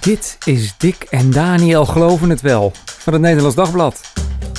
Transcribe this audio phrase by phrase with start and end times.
[0.00, 4.00] Dit is Dick en Daniel Geloven het Wel van het Nederlands Dagblad.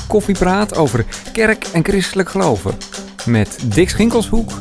[0.07, 2.77] Koffiepraat over kerk en christelijk geloven.
[3.25, 4.51] Met Dick Schinkelshoek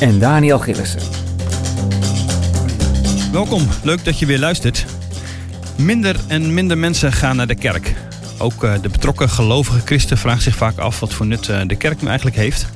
[0.00, 1.00] en Daniel Gillissen.
[3.32, 4.84] Welkom, leuk dat je weer luistert.
[5.76, 7.94] Minder en minder mensen gaan naar de kerk.
[8.38, 11.76] Ook eh, de betrokken gelovige christen vraagt zich vaak af wat voor nut eh, de
[11.76, 12.66] kerk nu eigenlijk heeft.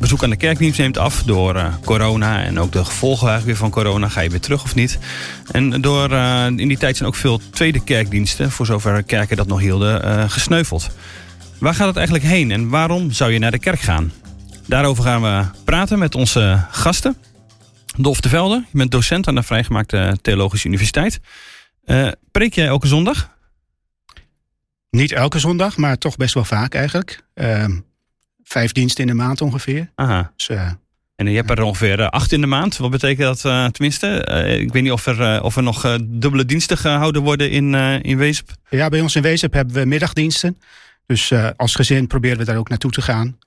[0.00, 3.70] Bezoek aan de kerkdienst neemt af door uh, corona en ook de gevolgen eigenlijk weer
[3.70, 4.08] van corona.
[4.08, 4.98] Ga je weer terug of niet?
[5.52, 9.46] En door, uh, in die tijd zijn ook veel tweede kerkdiensten, voor zover kerken dat
[9.46, 10.90] nog hielden, uh, gesneuveld.
[11.58, 14.12] Waar gaat het eigenlijk heen en waarom zou je naar de kerk gaan?
[14.66, 17.16] Daarover gaan we praten met onze gasten.
[17.96, 21.20] Dolf de Velde, je bent docent aan de Vrijgemaakte Theologische Universiteit.
[22.30, 23.36] preek jij elke zondag?
[24.90, 27.22] Niet elke zondag, maar toch best wel vaak eigenlijk.
[27.34, 27.78] Ehm,
[28.48, 29.90] vijf diensten in de maand ongeveer.
[29.94, 30.32] Aha.
[30.36, 30.70] Dus, uh,
[31.16, 32.76] en je hebt er ongeveer uh, acht in de maand.
[32.76, 34.06] Wat betekent dat uh, tenminste?
[34.60, 38.50] ik weet niet of er, of er nog dubbele diensten gehouden worden in, in Weesp.
[38.70, 40.58] Ja, bij ons in Weesp hebben we middagdiensten.
[41.06, 43.38] Dus als gezin proberen we daar ook naartoe te gaan.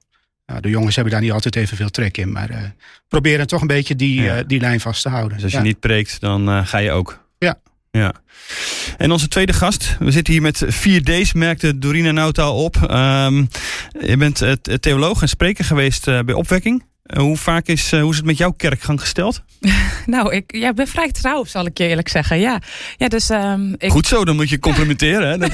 [0.59, 2.31] de jongens hebben daar niet altijd even veel trek in.
[2.31, 2.73] Maar
[3.07, 4.43] proberen toch een beetje die, ja.
[4.43, 5.33] die lijn vast te houden.
[5.33, 7.20] Dus als je niet preekt, dan ga je ook.
[7.91, 8.13] Ja.
[8.97, 12.75] En onze tweede gast, we zitten hier met 4D's, merkte Dorina Nauta op.
[12.75, 13.49] Um,
[13.99, 16.83] je bent uh, theoloog en spreker geweest uh, bij Opwekking.
[17.05, 19.41] Uh, hoe vaak is, hoe is het met jouw kerkgang gesteld?
[20.05, 22.39] nou, ik ja, ben vrij trouw, zal ik je eerlijk zeggen.
[22.39, 22.61] Ja,
[22.97, 23.91] ja dus, um, ik...
[23.91, 25.29] Goed zo, dan moet je complimenteren.
[25.29, 25.37] hè?
[25.37, 25.51] Dat,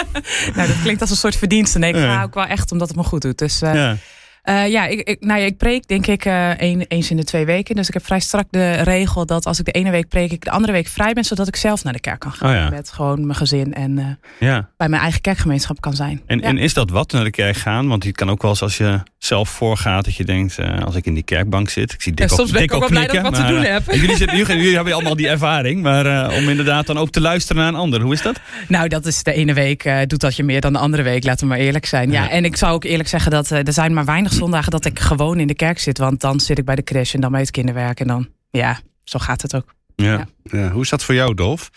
[0.56, 1.78] nou, dat klinkt als een soort verdienste.
[1.78, 3.38] Nee, ik ga ook wel echt omdat het me goed doet.
[3.38, 3.96] Dus, ja.
[4.44, 7.24] Uh, ja, ik, ik, nou ja, ik preek denk ik uh, een, eens in de
[7.24, 7.74] twee weken.
[7.74, 10.44] Dus ik heb vrij strak de regel dat als ik de ene week preek, ik
[10.44, 12.50] de andere week vrij ben, zodat ik zelf naar de kerk kan gaan.
[12.50, 12.70] Oh ja.
[12.70, 14.06] Met gewoon mijn gezin en uh,
[14.38, 14.70] ja.
[14.76, 16.22] bij mijn eigen kerkgemeenschap kan zijn.
[16.26, 17.88] En, en is dat wat, naar de kerk gaan?
[17.88, 21.06] Want het kan ook wel eens als je zelf voorgaat, dat je denkt, als ik
[21.06, 21.92] in die kerkbank zit.
[21.92, 23.46] Ik zie Dick ja, soms ook, ben ik ook wel blij dat ik wat maar,
[23.46, 23.90] te doen heb.
[24.00, 27.62] Jullie, zitten, jullie, jullie hebben allemaal die ervaring, maar om inderdaad dan ook te luisteren
[27.62, 28.00] naar een ander.
[28.00, 28.40] Hoe is dat?
[28.68, 31.48] Nou, dat is de ene week doet dat je meer dan de andere week, laten
[31.48, 32.10] we maar eerlijk zijn.
[32.10, 34.98] Ja, en ik zou ook eerlijk zeggen dat er zijn maar weinig zondagen dat ik
[34.98, 35.98] gewoon in de kerk zit.
[35.98, 38.00] Want dan zit ik bij de crash en dan bij het kinderwerk.
[38.00, 39.74] En dan, ja, zo gaat het ook.
[39.96, 40.12] Ja.
[40.12, 40.26] Ja.
[40.42, 40.70] ja.
[40.70, 41.70] Hoe is dat voor jou, Dolf?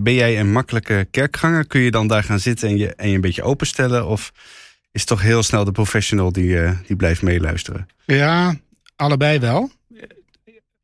[0.00, 1.66] Ben jij een makkelijke kerkganger?
[1.66, 4.06] Kun je dan daar gaan zitten en je, en je een beetje openstellen?
[4.06, 4.32] Of
[4.92, 7.88] is toch heel snel de professional die, uh, die blijft meeluisteren?
[8.06, 8.56] Ja,
[8.96, 9.70] allebei wel.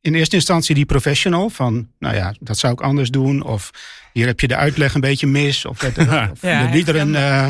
[0.01, 3.43] In eerste instantie die professional van, nou ja, dat zou ik anders doen.
[3.43, 3.71] Of
[4.13, 5.65] hier heb je de uitleg een beetje mis.
[5.65, 5.97] Of, het,
[6.31, 7.09] of ja, de liederen...
[7.09, 7.47] Uh,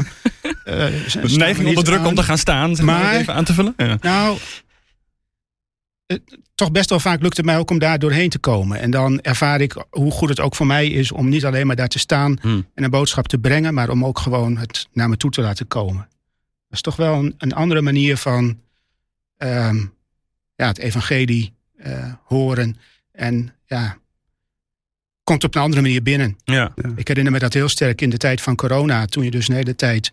[0.65, 0.85] uh,
[1.23, 2.05] neiging onder druk aan.
[2.05, 2.75] om te gaan staan.
[2.75, 3.73] Zeg maar, even aan te vullen.
[3.77, 3.97] Ja.
[4.01, 4.37] Nou,
[6.05, 6.21] het,
[6.55, 8.79] toch best wel vaak lukt het mij ook om daar doorheen te komen.
[8.79, 11.75] En dan ervaar ik hoe goed het ook voor mij is om niet alleen maar
[11.75, 12.65] daar te staan Hmm.
[12.73, 15.67] en een boodschap te brengen, maar om ook gewoon het naar me toe te laten
[15.67, 16.07] komen.
[16.67, 18.59] Dat is toch wel een, een andere manier van
[19.37, 19.93] um,
[20.55, 21.53] ja, het evangelie
[21.85, 22.77] uh, horen.
[23.11, 23.97] En ja,
[25.23, 26.37] komt op een andere manier binnen.
[26.43, 26.73] Ja.
[26.95, 29.55] Ik herinner me dat heel sterk in de tijd van corona, toen je dus een
[29.55, 30.11] hele tijd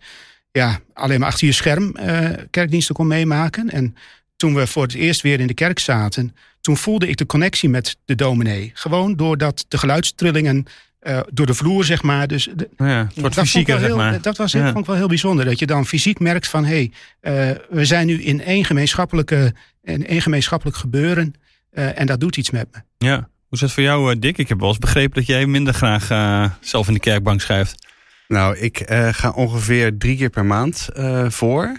[0.51, 3.69] ja, alleen maar achter je scherm uh, kerkdiensten kon meemaken.
[3.69, 3.95] En
[4.35, 7.69] toen we voor het eerst weer in de kerk zaten, toen voelde ik de connectie
[7.69, 8.71] met de dominee.
[8.73, 10.65] Gewoon doordat de geluidstrillingen
[11.07, 12.27] uh, door de vloer, zeg maar.
[12.27, 14.21] Dus de, ja, het wordt fysieker, heel, zeg maar.
[14.21, 14.65] Dat was, ja.
[14.65, 15.45] vond ik wel heel bijzonder.
[15.45, 16.89] Dat je dan fysiek merkt van, hé,
[17.21, 21.33] hey, uh, we zijn nu in één, gemeenschappelijke, in één gemeenschappelijk gebeuren.
[21.73, 23.07] Uh, en dat doet iets met me.
[23.07, 23.15] Ja.
[23.15, 24.37] Hoe is dat voor jou, Dick?
[24.37, 27.87] Ik heb wel eens begrepen dat jij minder graag uh, zelf in de kerkbank schrijft.
[28.27, 31.75] Nou, ik uh, ga ongeveer drie keer per maand uh, voor.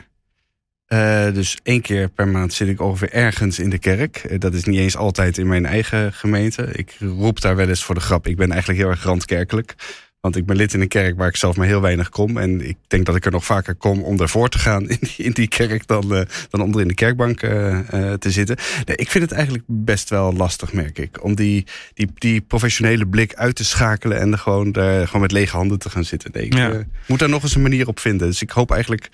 [0.89, 4.25] Uh, dus één keer per maand zit ik ongeveer ergens in de kerk.
[4.31, 6.63] Uh, dat is niet eens altijd in mijn eigen gemeente.
[6.73, 8.27] Ik roep daar wel eens voor de grap.
[8.27, 9.75] Ik ben eigenlijk heel erg randkerkelijk.
[10.21, 12.39] Want ik ben lid in een kerk waar ik zelf maar heel weinig kom.
[12.39, 15.27] En ik denk dat ik er nog vaker kom om ervoor te gaan in die,
[15.27, 16.21] in die kerk dan, uh,
[16.51, 18.57] dan om er in de kerkbank te zitten.
[18.85, 21.25] Nee, ik vind het eigenlijk best wel lastig, merk ik.
[21.25, 25.57] Om die, die, die professionele blik uit te schakelen en er gewoon, gewoon met lege
[25.57, 26.31] handen te gaan zitten.
[26.33, 26.83] Nee, ik ja.
[27.07, 28.27] moet daar nog eens een manier op vinden.
[28.27, 29.11] Dus ik hoop eigenlijk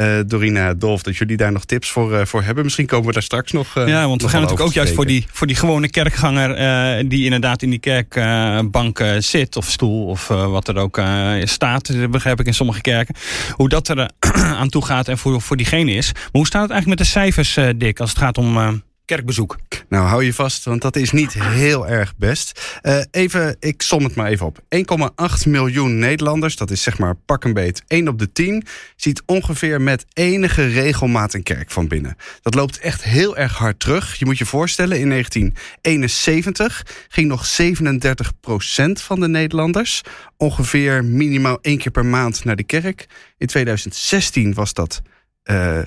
[0.00, 2.64] uh, Dorina, Dolf, dat jullie daar nog tips voor, uh, voor hebben.
[2.64, 3.76] Misschien komen we daar straks nog.
[3.76, 7.08] Uh, ja, want we gaan natuurlijk ook juist voor die, voor die gewone kerkganger.
[7.08, 11.00] die inderdaad in die kerkbank zit, of stoel, of wat er ook
[11.44, 12.10] staat.
[12.10, 13.14] begrijp ik in sommige kerken.
[13.50, 14.10] Hoe dat er
[14.60, 16.12] aan toe gaat en voor, voor diegene is.
[16.12, 19.58] Maar hoe staat het eigenlijk met de cijfers, Dick, als het gaat om kerkbezoek?
[19.88, 22.78] Nou, hou je vast, want dat is niet heel erg best.
[22.82, 24.58] Uh, even, ik som het maar even op.
[24.58, 28.64] 1,8 miljoen Nederlanders, dat is zeg maar pak een beet 1 op de 10...
[28.96, 32.16] ziet ongeveer met enige regelmaat een kerk van binnen.
[32.42, 34.18] Dat loopt echt heel erg hard terug.
[34.18, 40.00] Je moet je voorstellen, in 1971 ging nog 37% van de Nederlanders...
[40.36, 43.06] ongeveer minimaal één keer per maand naar de kerk.
[43.38, 45.02] In 2016 was dat
[45.44, 45.84] uh, 16%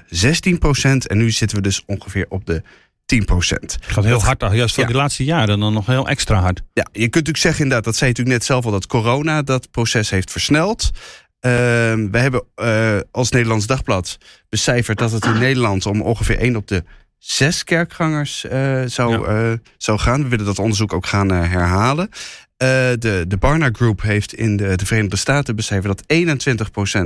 [0.82, 2.64] en nu zitten we dus ongeveer op de
[3.06, 3.74] 10 procent.
[3.74, 4.90] Het gaat heel hard, juist voor ja.
[4.90, 6.62] die laatste jaren dan nog heel extra hard.
[6.74, 9.42] Ja, je kunt natuurlijk zeggen inderdaad, dat zei je natuurlijk net zelf al, dat corona
[9.42, 10.90] dat proces heeft versneld.
[10.94, 11.52] Uh,
[12.12, 14.18] we hebben uh, als Nederlands Dagblad
[14.50, 16.84] becijferd dat het in Nederland om ongeveer 1 op de
[17.18, 19.58] zes kerkgangers uh, zou, ja.
[19.78, 20.24] zou gaan.
[20.24, 22.10] We willen dat onderzoek ook gaan herhalen.
[22.64, 22.68] Uh,
[23.00, 26.04] de, de Barna Group heeft in de, de Verenigde Staten beschreven dat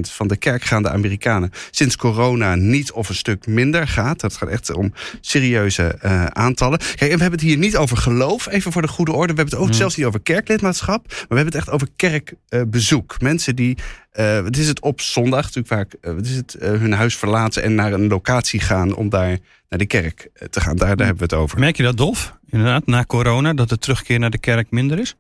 [0.07, 4.19] 21% van de kerkgaande Amerikanen sinds corona niet of een stuk minder gaat.
[4.19, 6.77] Dat gaat echt om serieuze uh, aantallen.
[6.79, 9.33] Kijk, en we hebben het hier niet over geloof, even voor de goede orde.
[9.33, 9.77] We hebben het ook mm.
[9.77, 13.13] zelfs niet over kerklidmaatschap, maar we hebben het echt over kerkbezoek.
[13.13, 13.77] Uh, Mensen die,
[14.11, 17.93] het is het op zondag natuurlijk vaak, het is het hun huis verlaten en naar
[17.93, 19.37] een locatie gaan om daar
[19.69, 20.75] naar de kerk te gaan.
[20.75, 21.59] Daar, daar hebben we het over.
[21.59, 22.37] Merk je dat, Dolf?
[22.49, 25.15] Inderdaad, na corona, dat de terugkeer naar de kerk minder is?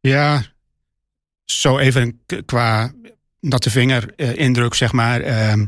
[0.00, 0.42] Ja,
[1.44, 2.92] zo even qua
[3.40, 5.26] natte vinger uh, indruk, zeg maar.
[5.26, 5.62] Uh,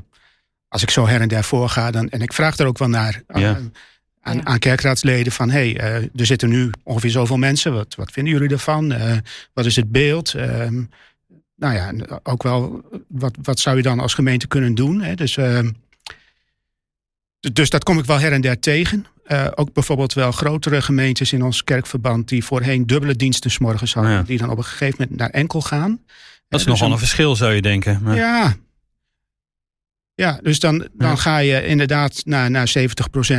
[0.69, 3.23] als ik zo her en der voorga, dan, en ik vraag er ook wel naar
[3.29, 3.61] uh, ja.
[4.21, 4.45] aan, ja.
[4.45, 5.51] aan, kerkraadsleden van...
[5.51, 8.95] hé, hey, er zitten nu ongeveer zoveel mensen, wat, wat vinden jullie ervan?
[9.53, 10.35] wat is het beeld?
[10.35, 10.83] Ehm,
[11.57, 11.93] nou ja,
[12.23, 15.01] ook wel, wat, wat zou je dan als gemeente kunnen doen?
[15.01, 15.15] Hè?
[15.15, 15.71] Dus, ehm,
[17.53, 19.07] dus dat kom ik wel her en der tegen.
[19.33, 23.95] Uh, ook bijvoorbeeld wel grotere gemeentes in ons kerkverband die voorheen dubbele diensten s morgens
[23.95, 24.23] hadden, ja.
[24.23, 26.01] die dan op een gegeven moment naar enkel gaan.
[26.49, 28.01] Dat is uh, nogal dus een verschil, zou je denken.
[28.03, 28.17] Maar...
[28.17, 28.55] Ja.
[30.15, 31.17] Ja, dus dan, dan ja.
[31.17, 32.83] ga je inderdaad naar, naar 70%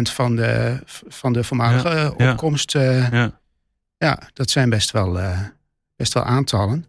[0.01, 2.29] van de, van de voormalige ja.
[2.29, 2.75] opkomst.
[2.75, 3.39] Uh, ja.
[3.97, 5.19] ja, dat zijn best wel,
[5.95, 6.85] best wel aantallen.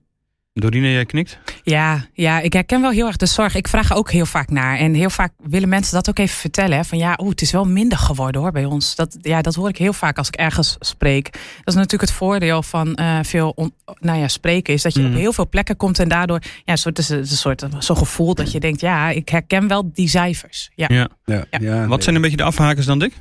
[0.55, 1.39] Dorine, jij knikt?
[1.63, 3.55] Ja, ja, ik herken wel heel erg de zorg.
[3.55, 4.79] Ik vraag er ook heel vaak naar.
[4.79, 6.77] En heel vaak willen mensen dat ook even vertellen.
[6.77, 6.85] Hè?
[6.85, 8.95] Van ja, oeh, het is wel minder geworden hoor bij ons.
[8.95, 11.25] Dat, ja, dat hoor ik heel vaak als ik ergens spreek.
[11.33, 14.75] Dat is natuurlijk het voordeel van uh, veel on, nou ja, spreken.
[14.75, 15.07] Is dat je mm.
[15.07, 15.99] op heel veel plekken komt.
[15.99, 19.29] En daardoor, ja, soort, het is een soort zo'n gevoel dat je denkt, ja, ik
[19.29, 20.71] herken wel die cijfers.
[20.75, 20.87] Ja.
[20.89, 21.09] ja.
[21.25, 21.87] ja, ja.
[21.87, 23.13] Wat zijn een beetje de afhakers dan, Dick?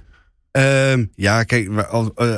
[0.58, 1.70] Uh, ja, kijk,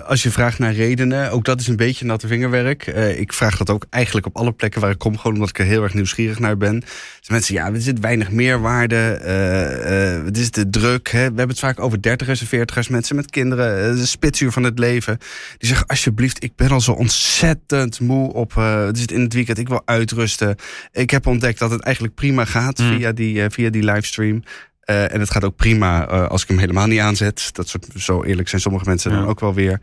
[0.05, 2.87] als je vraagt naar redenen, ook dat is een beetje natte vingerwerk.
[2.87, 5.59] Uh, ik vraag dat ook eigenlijk op alle plekken waar ik kom, gewoon omdat ik
[5.59, 6.79] er heel erg nieuwsgierig naar ben.
[7.19, 11.11] Dus mensen, ja, er zit weinig meerwaarde, uh, het is de druk.
[11.11, 11.17] Hè?
[11.17, 14.79] We hebben het vaak over dertigers en veertigers, mensen met kinderen, de spitsuur van het
[14.79, 15.17] leven.
[15.57, 19.57] Die zeggen, alsjeblieft, ik ben al zo ontzettend moe op, het is in het weekend,
[19.57, 20.55] ik wil uitrusten.
[20.91, 22.97] Ik heb ontdekt dat het eigenlijk prima gaat mm.
[22.97, 24.43] via, die, via die livestream.
[24.85, 27.49] Uh, en het gaat ook prima uh, als ik hem helemaal niet aanzet.
[27.51, 29.17] Dat soort, zo eerlijk zijn sommige mensen ja.
[29.17, 29.81] dan ook wel weer.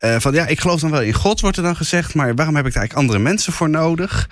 [0.00, 2.14] Uh, van ja, ik geloof dan wel in God, wordt er dan gezegd.
[2.14, 4.28] Maar waarom heb ik daar eigenlijk andere mensen voor nodig?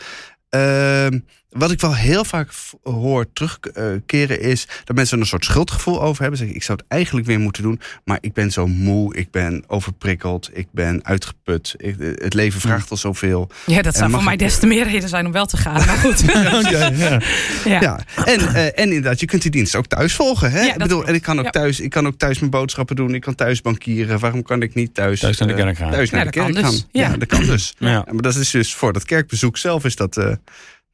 [1.48, 2.50] Wat ik wel heel vaak
[2.82, 6.38] hoor terugkeren is dat mensen er een soort schuldgevoel over hebben.
[6.38, 9.64] Zeggen, ik zou het eigenlijk weer moeten doen, maar ik ben zo moe, ik ben
[9.66, 11.74] overprikkeld, ik ben uitgeput.
[11.76, 13.50] Ik, het leven vraagt al zoveel.
[13.66, 15.86] Ja, dat zou voor mij des te meer reden zijn om wel te gaan.
[15.86, 16.20] Maar goed.
[16.26, 17.20] ja, ja.
[17.64, 17.80] ja.
[17.80, 18.00] ja.
[18.24, 20.50] En, uh, en inderdaad, je kunt die dienst ook thuis volgen.
[20.50, 20.62] Hè?
[20.62, 23.14] Ja, ik bedoel, en ik kan, ook thuis, ik kan ook thuis mijn boodschappen doen,
[23.14, 24.18] ik kan thuis bankieren.
[24.18, 25.90] Waarom kan ik niet thuis, thuis naar de kerk gaan?
[25.90, 26.62] Thuis naar de kerk dus.
[26.62, 26.74] gaan.
[26.92, 27.16] Ja.
[27.16, 27.74] dat kan dus.
[27.78, 30.16] Maar dat is dus voor dat kerkbezoek zelf is dat.
[30.16, 30.32] Uh,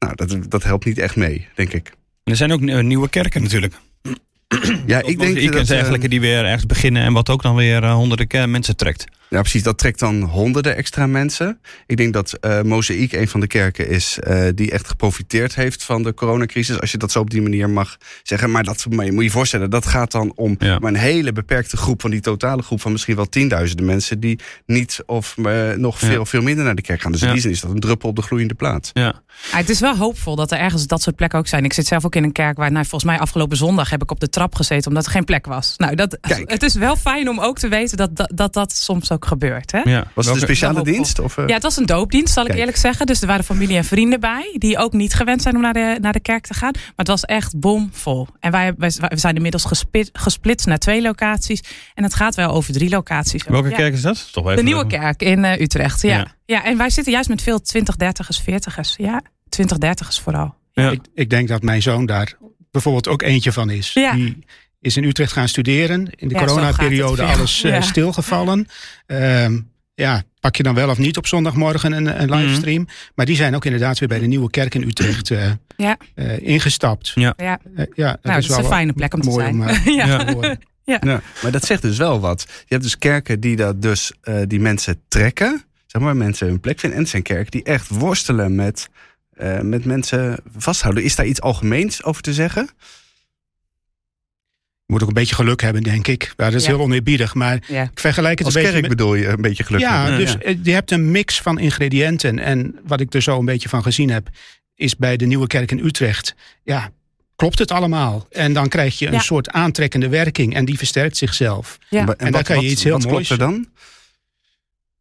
[0.05, 1.91] nou, dat, dat helpt niet echt mee, denk ik.
[2.23, 3.73] Er zijn ook nieuwe kerken natuurlijk.
[4.85, 5.53] Ja, ik denk dat...
[5.53, 9.05] dat, dergelijke die weer ergens beginnen en wat ook dan weer uh, honderden mensen trekt.
[9.29, 9.63] Ja, precies.
[9.63, 11.59] Dat trekt dan honderden extra mensen.
[11.87, 15.83] Ik denk dat uh, Mozaïek een van de kerken is uh, die echt geprofiteerd heeft
[15.83, 16.79] van de coronacrisis.
[16.79, 18.51] Als je dat zo op die manier mag zeggen.
[18.51, 20.79] Maar dat maar je moet je voorstellen, dat gaat dan om ja.
[20.79, 24.39] maar een hele beperkte groep van die totale groep van misschien wel tienduizenden mensen die
[24.65, 26.25] niet of uh, nog veel, ja.
[26.25, 27.11] veel minder naar de kerk gaan.
[27.11, 28.89] Dus in die zin is dat een druppel op de gloeiende plaat.
[28.93, 29.23] Ja.
[29.51, 31.65] Ja, het is wel hoopvol dat er ergens dat soort plekken ook zijn.
[31.65, 34.11] Ik zit zelf ook in een kerk waar, nou, volgens mij afgelopen zondag heb ik
[34.11, 35.73] op de trap gezeten omdat er geen plek was.
[35.77, 36.51] Nou, dat, Kijk.
[36.51, 39.71] het is wel fijn om ook te weten dat dat, dat, dat soms ook gebeurt.
[39.71, 39.79] Hè?
[39.79, 40.07] Ja.
[40.13, 41.19] Was het een speciale dienst?
[41.19, 41.47] Of, uh...
[41.47, 42.55] Ja, het was een doopdienst, zal Kijk.
[42.55, 43.05] ik eerlijk zeggen.
[43.05, 45.97] Dus er waren familie en vrienden bij, die ook niet gewend zijn om naar de,
[46.01, 46.71] naar de kerk te gaan.
[46.73, 48.27] Maar het was echt bomvol.
[48.39, 51.63] En wij, wij, wij zijn inmiddels gesplit, gesplitst naar twee locaties.
[51.93, 53.43] En het gaat wel over drie locaties.
[53.43, 53.75] Welke ja.
[53.75, 54.29] kerk is dat?
[54.31, 56.17] Toch de Nieuwe Kerk in uh, Utrecht, ja.
[56.17, 56.35] ja.
[56.45, 56.63] ja.
[56.63, 58.95] en wij zitten juist met veel 20, 30ers, 40ers.
[58.97, 60.55] Ja, 20, 30ers vooral.
[60.73, 60.89] Ja.
[60.91, 62.37] Ik, ik denk dat mijn zoon daar
[62.71, 63.93] bijvoorbeeld ook eentje van is.
[63.93, 64.13] Ja.
[64.13, 64.45] Die
[64.85, 66.09] is in Utrecht gaan studeren.
[66.15, 67.81] In de Ja, coronaperiode alles Ja.
[67.81, 68.67] stilgevallen.
[69.05, 69.59] Ehm,
[69.95, 72.81] ja, pak je dan wel of niet op zondagmorgen een, een livestream.
[72.81, 72.91] Mhm.
[73.15, 75.97] Maar die zijn ook inderdaad weer bij de Nieuwe Kerk in Utrecht uh, Ja.
[76.15, 77.11] uh, ingestapt.
[77.15, 77.33] Ja.
[77.37, 77.59] Ja.
[77.75, 79.55] Uh, ja, dat Nou, is dat is wel een fijne plek om te mooi zijn.
[79.61, 80.23] Om, uh, Ja.
[80.23, 80.59] te horen.
[80.83, 82.41] Ja, maar dat zegt dus wel wat.
[82.47, 86.59] Je hebt dus kerken die dat dus uh, die mensen trekken, zeg maar, mensen hun
[86.59, 86.97] plek vinden.
[86.97, 88.89] En het zijn kerken die echt worstelen met,
[89.41, 91.03] uh, met mensen vasthouden.
[91.03, 92.69] Is daar iets algemeens over te zeggen?
[94.85, 96.33] Je moet ook een beetje geluk hebben, denk ik.
[96.37, 96.69] Ja, dat is Ja.
[96.69, 97.83] heel oneerbiedig, maar Ja.
[97.83, 99.89] ik vergelijk het Als een beetje kerk bedoel je een beetje gelukkig.
[99.89, 102.39] Ja, dus eh, je hebt een mix van ingrediënten.
[102.39, 104.29] En wat ik er zo een beetje van gezien heb,
[104.75, 106.35] is bij de Nieuwe Kerk in Utrecht.
[106.63, 106.89] Ja,
[107.35, 108.27] klopt het allemaal.
[108.31, 111.77] En dan krijg je een soort aantrekkende werking en die versterkt zichzelf.
[111.89, 111.99] Ja.
[112.05, 113.29] En, en dan kan je iets heel wat moois.
[113.29, 113.57] Wat klopt er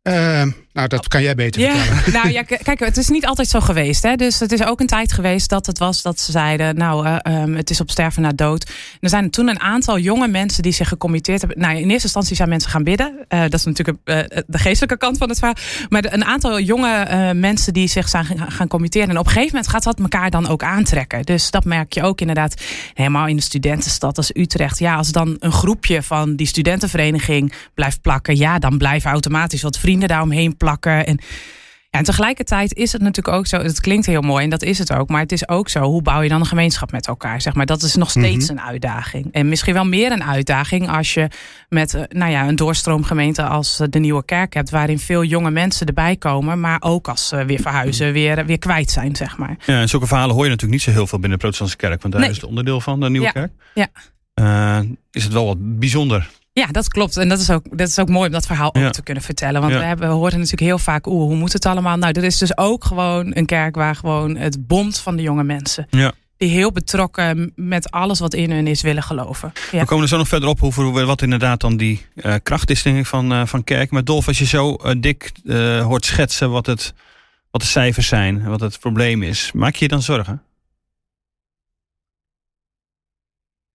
[0.02, 0.44] dan?
[0.46, 1.74] Uh, nou, dat kan jij beter ja.
[1.74, 2.12] vertellen.
[2.22, 4.02] Nou ja, kijk, het is niet altijd zo geweest.
[4.02, 4.14] Hè?
[4.14, 6.76] Dus het is ook een tijd geweest dat het was dat ze zeiden...
[6.76, 8.70] nou, uh, um, het is op sterven na dood.
[9.00, 11.60] er zijn toen een aantal jonge mensen die zich gecommitteerd hebben.
[11.60, 13.26] Nou, in eerste instantie zijn mensen gaan bidden.
[13.28, 13.98] Uh, dat is natuurlijk
[14.46, 15.56] de geestelijke kant van het verhaal.
[15.88, 19.08] Maar een aantal jonge mensen die zich zijn gaan committeren.
[19.08, 21.22] En op een gegeven moment gaat dat elkaar dan ook aantrekken.
[21.22, 22.62] Dus dat merk je ook inderdaad
[22.94, 24.78] helemaal in de studentenstad als Utrecht.
[24.78, 28.36] Ja, als dan een groepje van die studentenvereniging blijft plakken...
[28.36, 31.06] ja, dan blijven automatisch wat vrienden daaromheen plakken plakken.
[31.06, 31.18] En,
[31.90, 34.78] ja, en tegelijkertijd is het natuurlijk ook zo, het klinkt heel mooi en dat is
[34.78, 37.40] het ook, maar het is ook zo, hoe bouw je dan een gemeenschap met elkaar?
[37.40, 38.58] Zeg maar, dat is nog steeds mhm.
[38.58, 39.32] een uitdaging.
[39.32, 41.28] En misschien wel meer een uitdaging als je
[41.68, 45.50] met eh, nou ja, een doorstroomgemeente als eh, de Nieuwe Kerk hebt, waarin veel jonge
[45.50, 49.56] mensen erbij komen, maar ook als ze weer verhuizen, weer, weer kwijt zijn, zeg maar.
[49.66, 52.02] Ja, en zulke verhalen hoor je natuurlijk niet zo heel veel binnen de Protestantse Kerk,
[52.02, 53.52] want daar is het onderdeel van, de Nieuwe Kerk.
[53.74, 53.88] Ja.
[54.34, 56.30] Uh, is het wel wat bijzonder.
[56.54, 57.16] Ja, dat klopt.
[57.16, 59.60] En dat is ook, dat is ook mooi om dat verhaal ook te kunnen vertellen.
[59.60, 61.96] Want we, hebben, we horen natuurlijk heel vaak, oeh, hoe moet het allemaal?
[61.96, 65.44] Nou, er is dus ook gewoon een kerk waar gewoon het bond van de jonge
[65.44, 65.86] mensen.
[65.90, 66.12] Ja.
[66.36, 69.52] Die heel betrokken met alles wat in hun is willen geloven.
[69.70, 69.80] Ja.
[69.80, 72.82] We komen er zo nog verder op hoe, wat inderdaad dan die uh, kracht is
[72.82, 73.90] denk ik, van, uh, van kerk.
[73.90, 75.32] Maar Dolf, als je zo uh, dik
[75.82, 76.94] hoort schetsen wat, het,
[77.50, 79.52] wat de cijfers zijn, wat het probleem is.
[79.52, 80.42] Maak je je dan zorgen?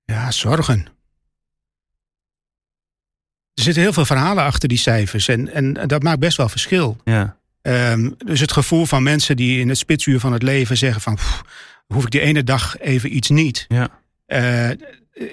[0.05, 0.97] Ja, zorgen
[3.59, 5.27] er zitten heel veel verhalen achter die cijfers.
[5.27, 6.97] En, en dat maakt best wel verschil.
[7.03, 7.37] Ja.
[7.61, 11.17] Um, dus het gevoel van mensen die in het spitsuur van het leven zeggen van...
[11.87, 13.65] hoef ik die ene dag even iets niet.
[13.67, 13.89] Ja.
[14.27, 14.69] Uh,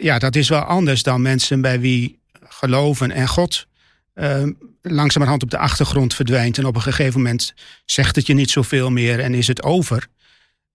[0.01, 3.67] ja, dat is wel anders dan mensen bij wie geloven en God...
[4.15, 4.43] Uh,
[4.83, 6.59] langzamerhand op de achtergrond verdwijnt.
[6.59, 7.55] En op een gegeven moment
[7.85, 10.07] zegt het je niet zoveel meer en is het over.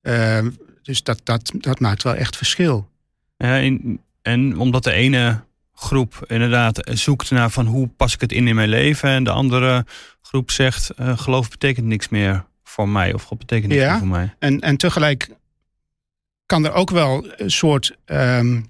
[0.01, 0.39] Uh,
[0.81, 2.89] dus dat, dat, dat maakt wel echt verschil.
[3.37, 5.43] Ja, en, en omdat de ene
[5.81, 9.09] groep inderdaad zoekt naar van hoe pas ik het in in mijn leven.
[9.09, 9.85] En de andere
[10.21, 13.13] groep zegt uh, geloof betekent niks meer voor mij.
[13.13, 14.35] Of God betekent niks meer voor mij.
[14.39, 15.29] En, en tegelijk
[16.45, 17.97] kan er ook wel een soort...
[18.05, 18.69] Um,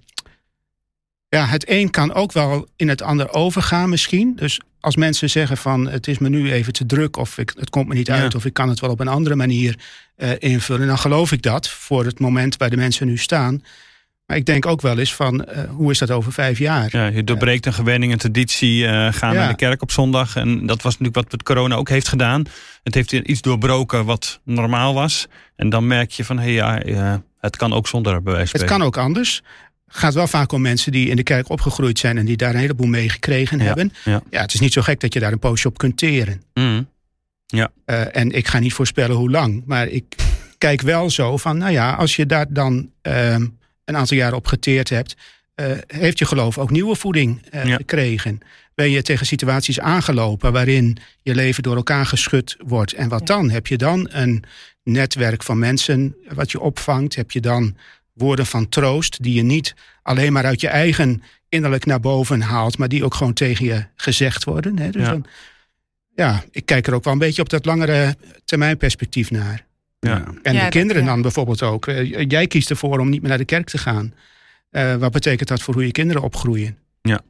[1.27, 4.35] ja, het een kan ook wel in het ander overgaan misschien.
[4.35, 7.17] Dus als mensen zeggen van het is me nu even te druk...
[7.17, 9.35] of ik, het komt me niet uit of ik kan het wel op een andere
[9.35, 9.79] manier
[10.17, 10.87] uh, invullen...
[10.87, 13.63] dan geloof ik dat voor het moment waar de mensen nu staan...
[14.31, 16.87] Maar ik denk ook wel eens van, uh, hoe is dat over vijf jaar?
[16.91, 20.35] Ja, je doorbreekt een gewenning, een traditie, uh, gaan naar de kerk op zondag.
[20.35, 22.43] En dat was natuurlijk wat het corona ook heeft gedaan.
[22.83, 25.27] Het heeft iets doorbroken wat normaal was.
[25.55, 28.51] En dan merk je van, hé hey, ja, het kan ook zonder bewijs.
[28.51, 29.41] Het kan ook anders
[29.87, 32.59] gaat wel vaak om mensen die in de kerk opgegroeid zijn en die daar een
[32.59, 33.93] heleboel mee gekregen hebben.
[34.03, 34.41] Ja, ja.
[34.41, 36.41] het is niet zo gek dat je daar een poosje op kunt teren.
[36.53, 36.89] Mm.
[37.45, 37.71] Ja.
[37.85, 40.15] Uh, en ik ga niet voorspellen hoe lang, maar ik
[40.57, 43.35] kijk wel zo van, nou ja, als je daar dan uh,
[43.91, 45.15] een aantal jaren op geteerd hebt,
[45.55, 48.39] uh, heeft je geloof ook nieuwe voeding uh, gekregen.
[48.75, 52.93] Ben je tegen situaties aangelopen waarin je leven door elkaar geschud wordt.
[52.93, 53.49] En wat dan?
[53.49, 54.43] Heb je dan een
[54.83, 57.15] netwerk van mensen wat je opvangt?
[57.15, 57.77] Heb je dan
[58.13, 62.77] woorden van troost die je niet alleen maar uit je eigen innerlijk naar boven haalt,
[62.77, 64.79] maar die ook gewoon tegen je gezegd worden?
[64.79, 64.89] Hè?
[64.89, 65.09] Dus ja.
[65.09, 65.25] Dan,
[66.15, 69.65] ja, ik kijk er ook wel een beetje op dat langere termijn perspectief naar.
[70.07, 70.23] Ja.
[70.41, 71.87] En de kinderen dan bijvoorbeeld ook.
[71.87, 74.13] Eh, jij kiest ervoor om niet meer naar de kerk te gaan.
[74.71, 76.77] Uh, wat betekent dat voor hoe je kinderen opgroeien?
[77.01, 77.21] Ja.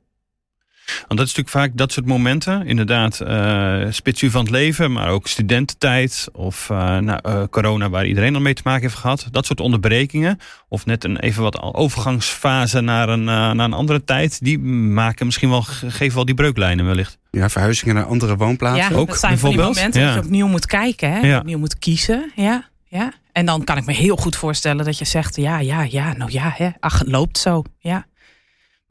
[1.07, 2.65] Want dat is natuurlijk vaak dat soort momenten.
[2.65, 8.05] Inderdaad, uh, spitsuur van het leven, maar ook studententijd of uh, nou, uh, corona waar
[8.05, 9.27] iedereen al mee te maken heeft gehad.
[9.31, 10.39] Dat soort onderbrekingen.
[10.67, 14.43] Of net een even wat overgangsfase naar een, naar een andere tijd.
[14.43, 17.17] Die maken misschien wel, geven wel die breuklijnen wellicht.
[17.31, 18.93] Ja, verhuizingen naar andere woonplaatsen.
[18.93, 21.11] Ja, ook, dat zijn van die momenten dat je opnieuw moet kijken.
[21.11, 21.19] Hè?
[21.19, 21.37] Ja.
[21.37, 22.31] Opnieuw moet kiezen.
[22.35, 23.13] Ja, ja.
[23.31, 26.31] En dan kan ik me heel goed voorstellen dat je zegt, ja, ja, ja, nou
[26.31, 27.63] ja, hè, ach, het loopt zo.
[27.79, 28.05] Ja.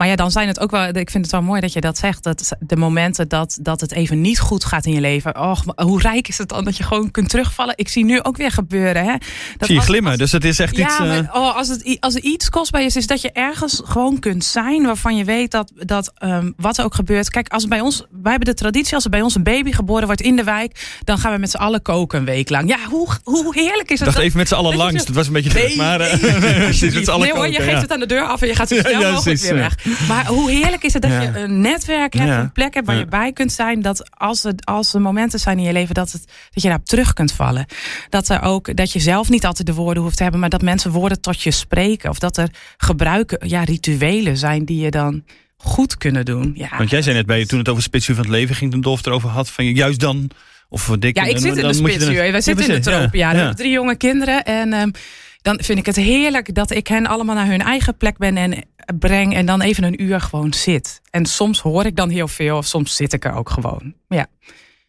[0.01, 0.87] Maar ja, dan zijn het ook wel.
[0.87, 2.23] Ik vind het wel mooi dat je dat zegt.
[2.23, 5.41] Dat de momenten dat, dat het even niet goed gaat in je leven.
[5.41, 7.73] Och, hoe rijk is het dan dat je gewoon kunt terugvallen?
[7.77, 9.03] Ik zie nu ook weer gebeuren.
[9.03, 9.15] Hè?
[9.57, 10.17] Dat zie je glimmen.
[10.17, 10.99] dus het is echt ja, iets.
[10.99, 11.35] Maar, uh...
[11.35, 14.85] oh, als, het, als er iets kostbaar is, is dat je ergens gewoon kunt zijn.
[14.85, 17.29] Waarvan je weet dat, dat um, wat er ook gebeurt.
[17.29, 18.05] Kijk, als bij ons.
[18.21, 18.95] Wij hebben de traditie.
[18.95, 20.99] Als er bij ons een baby geboren wordt in de wijk.
[21.03, 22.69] Dan gaan we met z'n allen koken een week lang.
[22.69, 24.07] Ja, hoe, hoe heerlijk is het?
[24.07, 25.05] Ik dacht even met z'n allen langs.
[25.05, 25.53] Het was een beetje.
[25.53, 28.47] Nee, maar, nee, nee, nee, nee hoor, je geeft het aan de deur af en
[28.47, 29.75] je gaat zo snel ja, mogelijk weer weg.
[30.07, 33.05] Maar hoe heerlijk is het dat je een netwerk hebt, een plek hebt waar je
[33.05, 33.81] bij kunt zijn.
[33.81, 36.85] Dat als, het, als er momenten zijn in je leven dat, het, dat je daarop
[36.85, 37.65] terug kunt vallen.
[38.09, 40.61] Dat, er ook, dat je zelf niet altijd de woorden hoeft te hebben, maar dat
[40.61, 42.09] mensen woorden tot je spreken.
[42.09, 45.23] Of dat er gebruiken, ja, rituelen zijn die je dan
[45.57, 46.51] goed kunnen doen.
[46.55, 48.71] Ja, Want jij zei net bij je, toen het over spitsuur van het leven ging,
[48.71, 50.29] toen Dolf erover had, van juist dan.
[50.69, 52.31] Of dik, ja, ik zit in de spitsuur.
[52.31, 53.19] Wij zitten in de tropen.
[53.19, 53.53] Ja, ja.
[53.53, 54.43] drie jonge kinderen.
[54.43, 54.91] En um,
[55.41, 58.63] dan vind ik het heerlijk dat ik hen allemaal naar hun eigen plek ben en
[58.99, 61.01] breng en dan even een uur gewoon zit.
[61.09, 63.93] En soms hoor ik dan heel veel, of soms zit ik er ook gewoon.
[64.07, 64.27] Ja.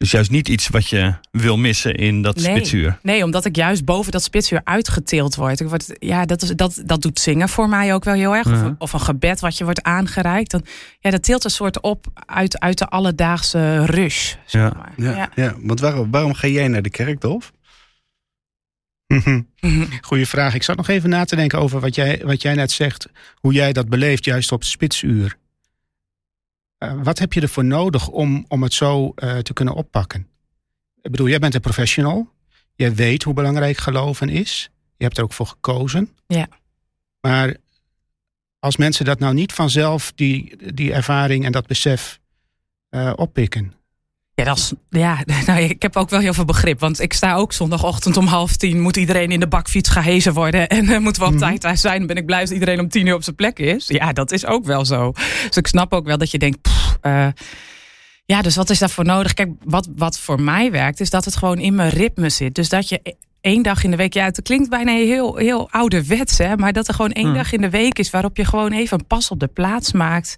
[0.02, 2.98] Dus juist niet iets wat je wil missen in dat nee, spitsuur.
[3.02, 5.60] Nee, omdat ik juist boven dat spitsuur uitgeteeld word.
[5.60, 8.46] Ik word ja, dat, is, dat, dat doet zingen voor mij ook wel heel erg.
[8.46, 10.50] Of, of, een gebed wat je wordt aangereikt.
[10.50, 10.64] Dan,
[11.00, 14.34] ja, dat tilt een soort op uit, uit de alledaagse rush.
[14.46, 14.72] Zeg ja.
[14.76, 14.92] Maar.
[14.96, 15.30] Ja, ja.
[15.34, 17.52] ja, want waarom, waarom ga jij naar de kerk, Dolf?
[20.00, 20.54] Goeie vraag.
[20.54, 23.08] Ik zat nog even na te denken over wat jij, wat jij net zegt.
[23.34, 25.36] Hoe jij dat beleeft, juist op spitsuur.
[26.78, 30.28] Uh, wat heb je ervoor nodig om, om het zo uh, te kunnen oppakken?
[31.02, 32.30] Ik bedoel, jij bent een professional.
[32.74, 34.70] Jij weet hoe belangrijk geloven is.
[34.96, 36.10] Je hebt er ook voor gekozen.
[36.26, 36.48] Ja.
[37.20, 37.56] Maar
[38.58, 42.20] als mensen dat nou niet vanzelf, die, die ervaring en dat besef
[42.90, 43.74] uh, oppikken.
[44.34, 46.80] Ja, dat is, ja nou, ik heb ook wel heel veel begrip.
[46.80, 48.80] Want ik sta ook zondagochtend om half tien.
[48.80, 50.68] Moet iedereen in de bakfiets gehezen worden.
[50.68, 51.48] En uh, moeten we op mm -hmm.
[51.48, 51.98] tijd thuis zijn.
[51.98, 53.88] Dan ben ik blij dat iedereen om tien uur op zijn plek is.
[53.88, 55.12] Ja, dat is ook wel zo.
[55.46, 56.60] Dus ik snap ook wel dat je denkt.
[56.62, 57.26] Pff, uh,
[58.24, 59.34] ja, dus wat is daarvoor nodig?
[59.34, 62.54] Kijk, wat, wat voor mij werkt, is dat het gewoon in mijn ritme zit.
[62.54, 66.38] Dus dat je één dag in de week, ja, het klinkt bijna heel, heel ouderwets,
[66.38, 67.34] hè, maar dat er gewoon één mm.
[67.34, 70.36] dag in de week is waarop je gewoon even een pas op de plaats maakt.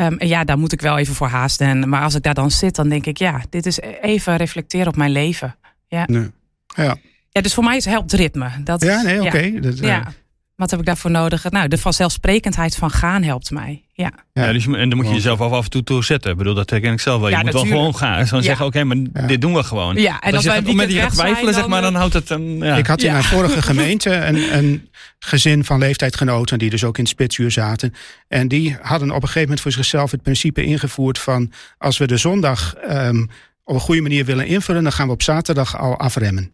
[0.00, 1.88] Um, en ja, daar moet ik wel even voor haasten.
[1.88, 4.96] Maar als ik daar dan zit, dan denk ik, ja, dit is even reflecteren op
[4.96, 5.56] mijn leven.
[5.86, 6.04] Ja.
[6.06, 6.30] Nee.
[6.66, 6.96] Ja.
[7.30, 8.50] Ja, dus voor mij is helpt ritme.
[8.64, 9.26] Dat ja, nee, oké.
[9.26, 9.58] Okay.
[9.60, 9.86] Ja.
[9.86, 10.12] ja.
[10.60, 11.50] Wat heb ik daarvoor nodig?
[11.50, 13.84] Nou, de vanzelfsprekendheid van gaan helpt mij.
[13.92, 14.12] Ja.
[14.32, 16.30] ja dus, en dan moet je jezelf af en toe toe zetten.
[16.30, 17.28] Ik bedoel, dat herken ik zelf wel.
[17.28, 17.74] Je ja, moet natuurlijk.
[17.74, 18.26] wel gewoon gaan.
[18.26, 18.48] Gewoon ja.
[18.48, 19.96] zeggen, oké, okay, maar dit doen we gewoon.
[19.96, 22.58] Ja, en als, je gaat, met je gaat twijfelen, zeg maar, dan houdt het een...
[22.58, 22.76] Ja.
[22.76, 24.88] Ik had in mijn vorige gemeente een, een
[25.18, 26.58] gezin van leeftijdgenoten...
[26.58, 27.94] die dus ook in spitsuur zaten.
[28.28, 31.52] En die hadden op een gegeven moment voor zichzelf het principe ingevoerd van...
[31.78, 33.28] als we de zondag um,
[33.64, 34.82] op een goede manier willen invullen...
[34.82, 36.52] dan gaan we op zaterdag al afremmen.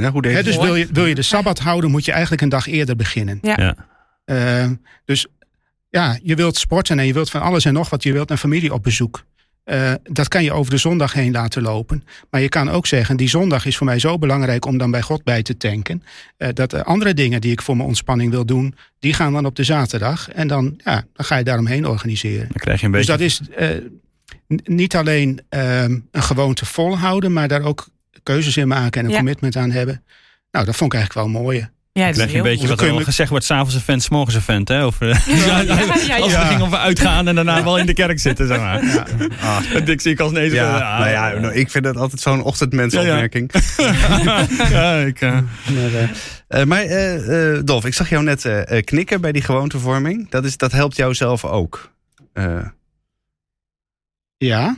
[0.00, 2.48] Ja, hoe He, dus wil je, wil je de Sabbat houden, moet je eigenlijk een
[2.48, 3.38] dag eerder beginnen.
[3.42, 3.76] Ja.
[4.26, 4.70] Uh,
[5.04, 5.26] dus
[5.88, 8.02] ja, je wilt sporten en je wilt van alles en nog wat.
[8.02, 9.24] Je wilt een familie op bezoek.
[9.64, 12.04] Uh, dat kan je over de zondag heen laten lopen.
[12.30, 15.02] Maar je kan ook zeggen, die zondag is voor mij zo belangrijk om dan bij
[15.02, 16.02] God bij te tanken.
[16.38, 19.46] Uh, dat de andere dingen die ik voor mijn ontspanning wil doen, die gaan dan
[19.46, 20.30] op de zaterdag.
[20.30, 22.48] En dan, ja, dan ga je daaromheen organiseren.
[22.48, 23.16] Dan krijg je een beetje...
[23.16, 27.88] Dus dat is niet alleen een gewoonte volhouden, maar daar ook
[28.22, 29.18] keuzes in maken en een ja.
[29.18, 30.04] commitment aan hebben.
[30.50, 31.68] Nou, dat vond ik eigenlijk wel mooi.
[31.92, 34.42] Ja, krijg je een beetje wat er al gezegd wordt, s'avonds een vent, s'morgens een
[34.42, 34.68] vent.
[34.68, 34.86] Hè?
[34.86, 35.60] Of, ja, ja,
[36.06, 38.58] ja, als we gingen of we uitgaan en daarna wel in de kerk zitten, zeg
[38.58, 38.84] maar.
[38.84, 39.06] Ja.
[39.40, 40.50] Ah, dik zie ik als nee.
[40.50, 43.52] Ja, ah, nou ja, nou, ik vind dat altijd zo'n ochtendmensopmerking.
[44.70, 45.20] Ja, ik...
[45.20, 45.38] Uh...
[46.48, 48.48] Maar, uh, maar uh, Dolf, ik zag jou net
[48.84, 50.30] knikken bij die gewoontevorming.
[50.30, 51.92] Dat, is, dat helpt jou zelf ook.
[54.36, 54.76] Ja.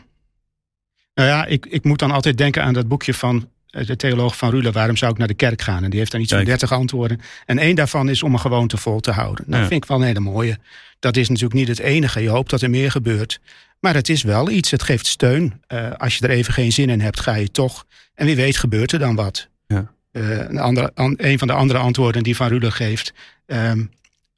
[1.14, 4.50] Nou ja, ik, ik moet dan altijd denken aan dat boekje van de theoloog van
[4.50, 5.84] Rule, waarom zou ik naar de kerk gaan?
[5.84, 7.20] En die heeft dan iets van dertig antwoorden.
[7.46, 9.44] En één daarvan is om een gewoonte vol te houden.
[9.48, 9.68] Nou, ja.
[9.68, 10.58] vind ik wel een hele mooie.
[10.98, 12.20] Dat is natuurlijk niet het enige.
[12.20, 13.40] Je hoopt dat er meer gebeurt.
[13.80, 14.70] Maar het is wel iets.
[14.70, 15.62] Het geeft steun.
[15.68, 17.86] Uh, als je er even geen zin in hebt, ga je toch.
[18.14, 19.48] En wie weet gebeurt er dan wat.
[19.66, 19.92] Ja.
[20.12, 23.12] Uh, een, andere, an, een van de andere antwoorden die Van Rule geeft.
[23.46, 23.90] Um,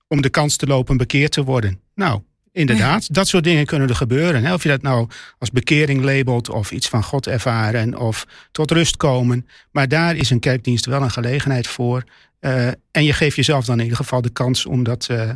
[0.08, 1.80] om de kans te lopen bekeerd te worden.
[1.94, 2.22] Nou,
[2.54, 4.44] Inderdaad, dat soort dingen kunnen er gebeuren.
[4.44, 4.52] Hè?
[4.52, 8.96] Of je dat nou als bekering labelt of iets van God ervaren of tot rust
[8.96, 9.48] komen.
[9.70, 12.04] Maar daar is een kerkdienst wel een gelegenheid voor.
[12.40, 15.30] Uh, en je geeft jezelf dan in ieder geval de kans om dat, uh,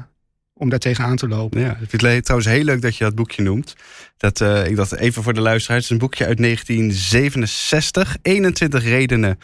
[0.55, 1.61] om daar tegenaan te lopen.
[1.61, 3.75] Ja, ik vind het trouwens heel leuk dat je dat boekje noemt.
[4.17, 8.17] Dat, uh, ik dacht even voor de luisteraars, het is een boekje uit 1967.
[8.23, 9.39] 21 redenen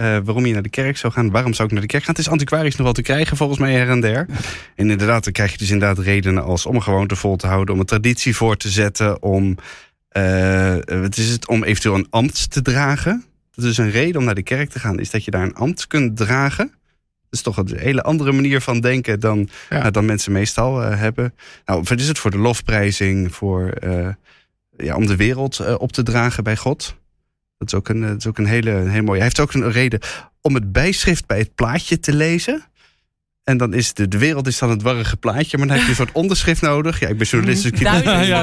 [0.00, 1.30] uh, waarom je naar de kerk zou gaan.
[1.30, 2.14] Waarom zou ik naar de kerk gaan?
[2.14, 4.26] Het is antiquarisch nog wel te krijgen, volgens mij her en der.
[4.74, 7.74] En inderdaad, dan krijg je dus inderdaad redenen als om een gewoonte vol te houden,
[7.74, 9.56] om een traditie voor te zetten, om,
[10.12, 13.24] uh, wat is het, om eventueel een ambt te dragen.
[13.54, 15.54] Dat is een reden om naar de kerk te gaan, is dat je daar een
[15.54, 16.66] ambt kunt dragen.
[16.66, 19.86] Dat is toch een hele andere manier van denken dan, ja.
[19.86, 21.34] uh, dan mensen meestal uh, hebben.
[21.64, 23.72] Nou, wat is het voor de lofprijzing, voor,
[24.76, 26.98] ja, om de wereld op te dragen bij God?
[27.60, 29.18] Dat is ook een, dat is ook een hele, een hele mooie.
[29.18, 30.00] Hij heeft ook een reden
[30.40, 32.64] om het bijschrift bij het plaatje te lezen.
[33.44, 35.90] En dan is de, de wereld is dan het warrige plaatje, maar dan heb je
[35.90, 37.00] een soort onderschrift nodig.
[37.00, 38.42] Ja, ik ben journalist, dus ik ja, ja, ja,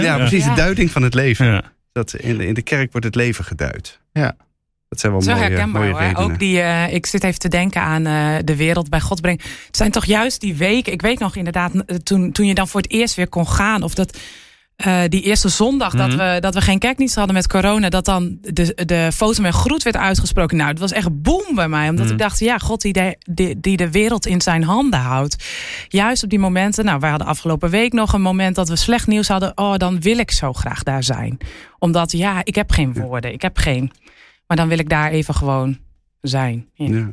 [0.00, 1.64] ja, precies, de duiding van het leven.
[1.92, 4.00] Dat in, de, in de kerk wordt het leven geduid.
[4.12, 4.36] Ja.
[4.88, 6.16] Dat zijn wel Zo mooie, herkenbaar mooie redenen.
[6.16, 9.40] Ook die, uh, ik zit even te denken aan uh, de wereld bij God brengen.
[9.66, 10.92] Het zijn toch juist die weken.
[10.92, 11.72] Ik weet nog inderdaad,
[12.02, 13.82] toen, toen je dan voor het eerst weer kon gaan.
[13.82, 14.18] Of dat
[14.86, 16.08] uh, die eerste zondag mm -hmm.
[16.08, 19.54] dat, we, dat we geen kerkdienst hadden met corona, dat dan de, de foto met
[19.54, 20.56] groet werd uitgesproken.
[20.56, 21.88] Nou, het was echt boem bij mij.
[21.88, 22.12] Omdat mm -hmm.
[22.12, 25.44] ik dacht, ja, God die de, die, die de wereld in zijn handen houdt.
[25.88, 29.06] Juist op die momenten, nou, wij hadden afgelopen week nog een moment dat we slecht
[29.06, 29.52] nieuws hadden.
[29.54, 31.38] Oh, dan wil ik zo graag daar zijn.
[31.78, 33.92] Omdat, ja, ik heb geen woorden, ik heb geen.
[34.46, 35.78] Maar dan wil ik daar even gewoon
[36.20, 36.68] zijn.
[36.74, 36.86] Ja.
[36.86, 37.10] Ja.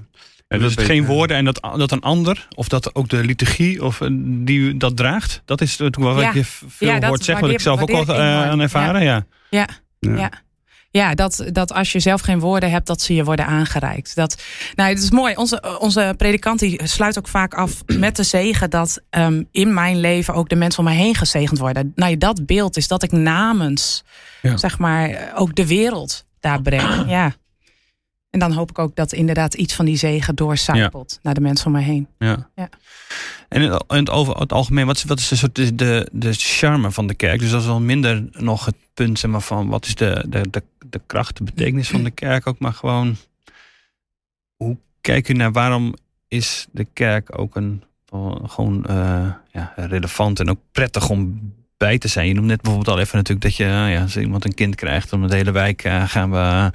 [0.47, 3.83] Ja, dus het geen woorden en dat, dat een ander, of dat ook de liturgie
[3.83, 7.81] of die dat draagt, dat is wat je veel ja, hoort zeggen, wat ik zelf
[7.81, 9.03] ook al aan ervaren.
[9.03, 9.67] Ja, ja.
[9.99, 10.31] ja.
[10.91, 14.15] Ja, dat, dat als je zelf geen woorden hebt, dat ze je worden aangereikt.
[14.15, 14.41] Dat,
[14.75, 15.36] nou, het is mooi.
[15.36, 19.99] Onze, onze predikant die sluit ook vaak af met de zegen dat um, in mijn
[19.99, 21.91] leven ook de mensen om mij heen gezegend worden.
[21.95, 24.03] Nou, dat beeld is dat ik namens,
[24.55, 27.05] zeg maar, ook de wereld daar breng.
[27.07, 27.36] Ja.
[28.29, 31.65] En dan hoop ik ook dat inderdaad iets van die zegen doorcijpelt naar de mensen
[31.65, 32.07] om mij heen.
[32.17, 32.49] Ja.
[32.55, 32.69] ja.
[33.49, 36.91] En in het, over het algemeen, wat is, wat is de, soort de, de charme
[36.91, 37.39] van de kerk?
[37.39, 40.49] Dus dat is wel minder nog het punt zeg maar, van wat is de, de,
[40.49, 43.15] de, de kracht, de betekenis van de kerk ook, maar gewoon
[44.55, 45.95] hoe kijk u naar waarom
[46.27, 47.83] is de kerk ook een
[48.45, 52.27] gewoon uh, ja, relevant en ook prettig om bij te zijn.
[52.27, 55.13] Je noemt net bijvoorbeeld al even natuurlijk dat je, ja, als iemand een kind krijgt,
[55.13, 56.71] om de hele wijk uh, gaan we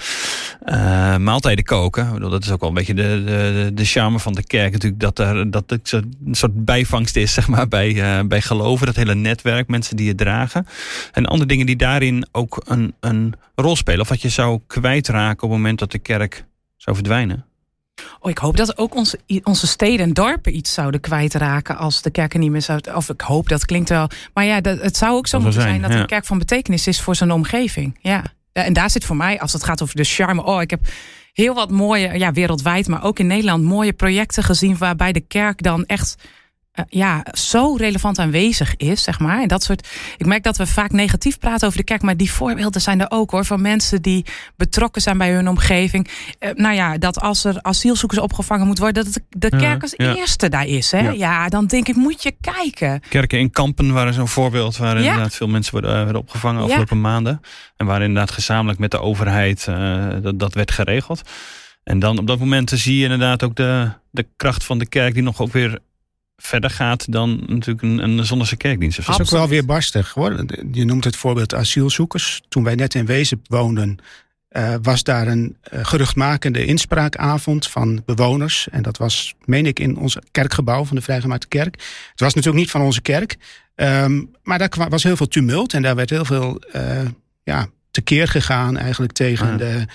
[0.64, 2.06] uh, maaltijden koken.
[2.06, 4.72] Ik bedoel, dat is ook wel een beetje de, de, de charme van de kerk
[4.72, 8.86] natuurlijk, dat er dat het een soort bijvangst is, zeg maar, bij, bij geloven.
[8.86, 10.66] Dat hele netwerk, mensen die je dragen.
[11.12, 14.00] En andere dingen die daarin ook een, een rol spelen.
[14.00, 16.44] Of wat je zou kwijtraken op het moment dat de kerk
[16.76, 17.44] zou verdwijnen.
[18.20, 22.10] Oh, ik hoop dat ook onze, onze steden en dorpen iets zouden kwijtraken als de
[22.10, 22.96] kerken niet meer zouden.
[22.96, 24.08] Of ik hoop, dat klinkt wel.
[24.34, 27.00] Maar ja, dat, het zou ook zo moeten zijn, dat een kerk van betekenis is
[27.00, 27.98] voor zijn omgeving.
[28.00, 28.22] Ja.
[28.52, 30.44] En daar zit voor mij, als het gaat over de charme.
[30.44, 30.80] Oh, ik heb
[31.32, 35.62] heel wat mooie, ja, wereldwijd, maar ook in Nederland, mooie projecten gezien waarbij de kerk
[35.62, 36.16] dan echt
[36.78, 39.42] uh, ja, zo relevant aanwezig is, zeg maar.
[39.42, 39.88] En dat soort.
[40.16, 43.06] Ik merk dat we vaak negatief praten over de kerk, maar die voorbeelden zijn er
[43.10, 43.44] ook hoor.
[43.44, 44.24] Van mensen die
[44.56, 46.08] betrokken zijn bij hun omgeving.
[46.40, 50.48] Uh, nou ja, dat als er asielzoekers opgevangen moet worden, dat de kerk als eerste
[50.48, 50.90] daar is.
[50.90, 51.08] Hè?
[51.10, 51.48] Ja.
[51.48, 53.00] dan denk ik, moet je kijken.
[53.08, 57.00] Kerken in Kampen waren zo'n voorbeeld waar inderdaad veel mensen worden, uh, werden opgevangen afgelopen
[57.00, 57.40] maanden.
[57.76, 59.64] En waar inderdaad gezamenlijk met de overheid
[60.22, 61.22] dat, dat werd geregeld.
[61.84, 65.14] En dan op dat moment zie je inderdaad ook de, de kracht van de kerk
[65.14, 65.80] die nog ook weer
[66.42, 69.06] verder gaat dan natuurlijk een, een zonderse kerkdienst.
[69.06, 70.10] Dat is ook wel weer barstig.
[70.10, 70.44] Hoor.
[70.72, 72.42] Je noemt het voorbeeld asielzoekers.
[72.48, 73.98] Toen wij net in Wezen woonden,
[74.50, 78.68] uh, was daar een uh, geruchtmakende inspraakavond van bewoners.
[78.70, 81.74] En dat was, meen ik, in ons kerkgebouw van de Vrijgemaakte Kerk.
[82.10, 83.36] Het was natuurlijk niet van onze kerk.
[83.74, 87.00] Um, maar daar was heel veel tumult en daar werd heel veel uh,
[87.42, 89.58] ja, tekeer gegaan eigenlijk tegen ah.
[89.58, 89.86] de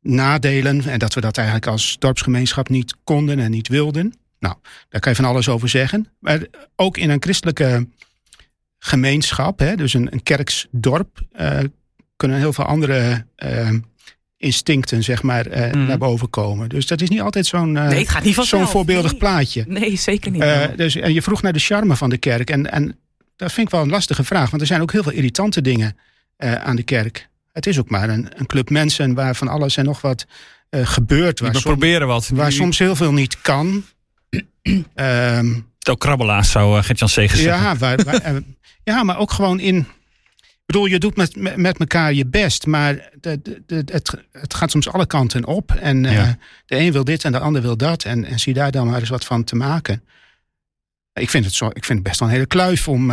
[0.00, 0.84] nadelen.
[0.88, 4.14] En dat we dat eigenlijk als dorpsgemeenschap niet konden en niet wilden.
[4.44, 4.56] Nou,
[4.88, 6.08] daar kan je van alles over zeggen.
[6.18, 6.40] Maar
[6.76, 7.88] ook in een christelijke
[8.78, 11.58] gemeenschap, hè, dus een, een kerksdorp, uh,
[12.16, 13.70] kunnen heel veel andere uh,
[14.36, 15.86] instincten zeg maar, uh, mm.
[15.86, 16.68] naar boven komen.
[16.68, 18.06] Dus dat is niet altijd zo'n nee,
[18.40, 19.20] zo'n voorbeeldig nee.
[19.20, 19.64] plaatje.
[19.68, 20.76] Nee, zeker niet.
[20.76, 22.50] dus, en je vroeg naar de charme van de kerk.
[22.50, 22.98] En, en
[23.36, 25.96] dat vind ik wel een lastige vraag, want er zijn ook heel veel irritante dingen
[26.38, 27.28] aan de kerk.
[27.52, 30.26] Het is ook maar een, een club mensen waar van alles en nog wat
[30.70, 31.40] gebeurt.
[31.40, 32.28] Waar, proberen wat.
[32.28, 33.84] waar soms heel veel niet kan.
[34.94, 38.36] Um, ook krabbelaars zou uh, Gert-Jan Segers ja, waar, uh,
[38.84, 39.86] ja, maar ook gewoon in...
[40.42, 44.70] Ik bedoel, je doet met, met elkaar je best, maar de, de, het, het gaat
[44.70, 45.72] soms alle kanten op.
[45.72, 46.28] En uh,
[46.66, 48.04] de een wil dit en de ander wil dat.
[48.04, 50.02] En, en zie daar dan maar eens wat van te maken.
[51.12, 53.12] Ik vind het, zo, ik vind het best wel een hele kluif om,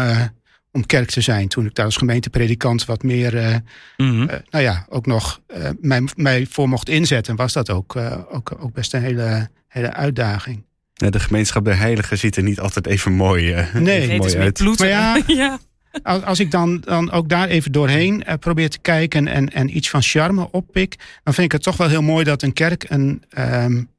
[0.72, 1.48] om kerk te zijn.
[1.48, 3.62] Toen ik daar als gemeentepredikant wat meer,
[3.98, 4.26] mm -hmm.
[4.50, 5.42] nou ja, ook nog
[5.80, 7.96] mij, mij voor mocht inzetten, was dat ook,
[8.30, 10.64] ook, ook best een hele, hele uitdaging
[11.10, 14.80] de gemeenschap der heiligen ziet er niet altijd even mooi, uh, nee, even mooi uit.
[14.80, 15.60] Maar ja, ja.
[16.04, 19.76] Als, als ik dan, dan ook daar even doorheen uh, probeer te kijken en, en
[19.76, 22.86] iets van charme oppik, dan vind ik het toch wel heel mooi dat een kerk
[22.90, 23.90] een, um,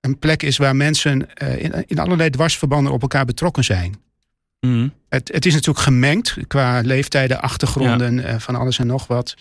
[0.00, 3.96] een plek is waar mensen uh, in, in allerlei dwarsverbanden op elkaar betrokken zijn.
[4.60, 4.92] Mm.
[5.08, 8.40] Het, het is natuurlijk gemengd qua leeftijden, achtergronden, ja.
[8.40, 9.36] van alles en nog wat.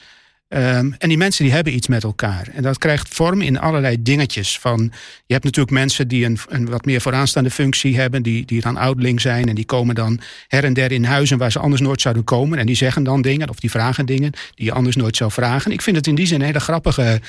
[0.49, 2.47] Um, en die mensen die hebben iets met elkaar.
[2.53, 4.59] En dat krijgt vorm in allerlei dingetjes.
[4.59, 4.91] Van,
[5.25, 8.23] je hebt natuurlijk mensen die een, een wat meer vooraanstaande functie hebben.
[8.23, 9.49] Die, die dan oudeling zijn.
[9.49, 12.59] En die komen dan her en der in huizen waar ze anders nooit zouden komen.
[12.59, 15.71] En die zeggen dan dingen of die vragen dingen die je anders nooit zou vragen.
[15.71, 17.21] Ik vind het in die zin een hele grappige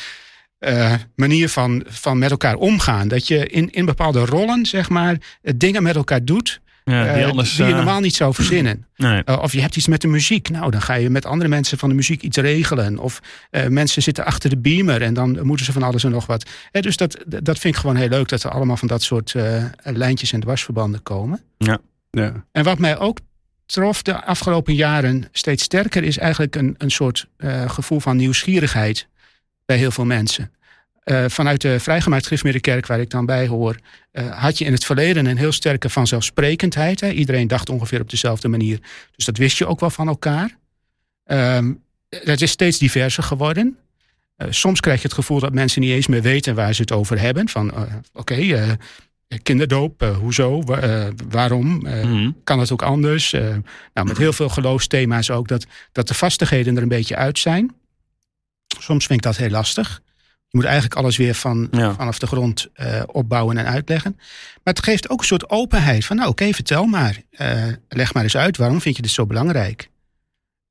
[0.61, 3.09] uh, manier van, van met elkaar omgaan.
[3.09, 5.17] Dat je in, in bepaalde rollen, zeg maar,
[5.57, 6.61] dingen met elkaar doet.
[6.89, 8.87] Ja, die, eh, anders, die je eh, normaal niet zou verzinnen.
[8.97, 9.23] Nee.
[9.25, 10.51] Uh, of je hebt iets met de muziek.
[10.51, 12.99] Nou, dan ga je met andere mensen van de muziek iets regelen.
[12.99, 13.21] Of
[13.51, 16.51] uh, mensen zitten achter de beamer en dan moeten ze van alles en nog wat.
[16.71, 19.35] dus dat, dat vind ik gewoon heel leuk dat er allemaal van dat soort
[19.83, 21.41] lijntjes en dwarsverbanden komen.
[21.59, 21.79] Ja.
[22.11, 22.45] ja.
[22.53, 23.19] En wat mij ook
[23.67, 27.27] trof de afgelopen jaren steeds sterker is eigenlijk een, een soort
[27.67, 29.09] gevoel van nieuwsgierigheid
[29.65, 30.53] bij heel veel mensen.
[31.11, 33.79] Uh, vanuit de vrijgemaakt Griffmiddenkerk, waar ik dan bij hoor,
[34.13, 37.01] uh, had je in het verleden een heel sterke vanzelfsprekendheid.
[37.01, 37.11] Hè?
[37.11, 38.81] Iedereen dacht ongeveer op dezelfde manier.
[39.17, 40.57] Dus dat wist je ook wel van elkaar.
[41.25, 41.83] Um,
[42.25, 43.79] dat is steeds diverser geworden.
[44.49, 47.21] soms krijg je het gevoel dat mensen niet eens meer weten waar ze het over
[47.21, 47.49] hebben.
[47.49, 47.73] Van
[48.13, 48.77] oké,
[49.43, 50.63] kinderdoop, hoezo,
[51.29, 52.31] waarom, mhm.
[52.45, 53.33] kan het ook anders?
[53.33, 57.75] nou, met heel veel geloofsthema's ook, dat, dat de vastigheden er een beetje uit zijn.
[58.79, 60.01] Soms vind ik dat heel lastig.
[60.51, 64.13] Je moet eigenlijk alles weer van, vanaf de grond uh, opbouwen en uitleggen.
[64.65, 67.23] Maar het geeft ook een soort openheid van, nou oké, vertel maar.
[67.31, 69.91] Uh, leg maar eens uit, waarom vind je dit zo belangrijk?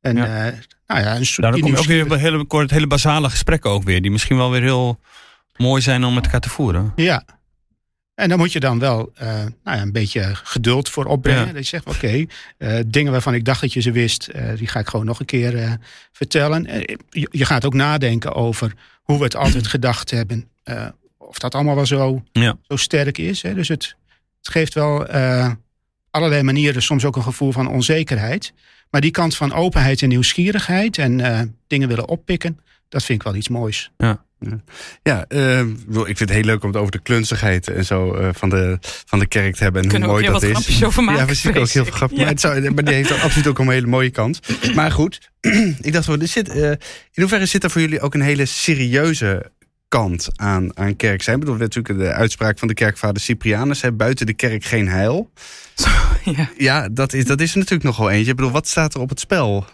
[0.01, 0.47] En ja.
[0.47, 0.53] Uh,
[0.87, 3.83] nou ja, een soort Daarom kom je ook weer hele, kort, hele basale gesprekken ook
[3.83, 4.01] weer.
[4.01, 4.99] Die misschien wel weer heel
[5.57, 6.93] mooi zijn om met elkaar te voeren.
[6.95, 7.23] Ja.
[8.17, 11.53] En daar moet je dan wel nou ja, een beetje geduld voor opbrengen.
[11.53, 12.25] Dat je zegt, oké,
[12.87, 15.77] dingen waarvan ik dacht dat je ze wist, die ga ik gewoon nog een keer
[16.11, 16.63] vertellen.
[17.09, 20.49] Je, je gaat ook nadenken over hoe we het altijd gedacht hebben.
[21.17, 22.57] Of dat allemaal wel zo, ja.
[22.61, 23.41] zo sterk is.
[23.41, 23.53] Hè?
[23.53, 23.95] Dus het,
[24.37, 25.07] het geeft wel
[26.09, 28.53] allerlei manieren soms ook een gevoel van onzekerheid.
[28.89, 33.35] Maar die kant van openheid en nieuwsgierigheid en dingen willen oppikken, dat vind ik wel
[33.35, 33.91] iets moois.
[33.97, 34.25] Ja.
[35.03, 38.29] Ja, uh, ik vind het heel leuk om het over de klunzigheid en zo uh,
[38.31, 39.83] van, de, van de kerk te hebben.
[39.83, 40.83] En hoe mooi dat is.
[40.83, 42.17] Over maken, ja, zien ook heel veel grappen.
[42.17, 42.23] Ja.
[42.23, 44.39] Maar, het zou, maar die heeft absoluut ook een hele mooie kant.
[44.75, 45.29] Maar goed,
[45.81, 46.79] ik dacht, er zit, uh, in
[47.13, 49.51] hoeverre zit er voor jullie ook een hele serieuze
[49.87, 51.35] kant aan, aan kerk zijn?
[51.35, 55.31] Ik bedoel, natuurlijk de uitspraak van de kerkvader Cyprianus: hè, buiten de kerk geen heil.
[56.37, 58.29] ja, ja dat, is, dat is er natuurlijk nog wel eentje.
[58.31, 59.65] Ik bedoel, wat staat er op het spel?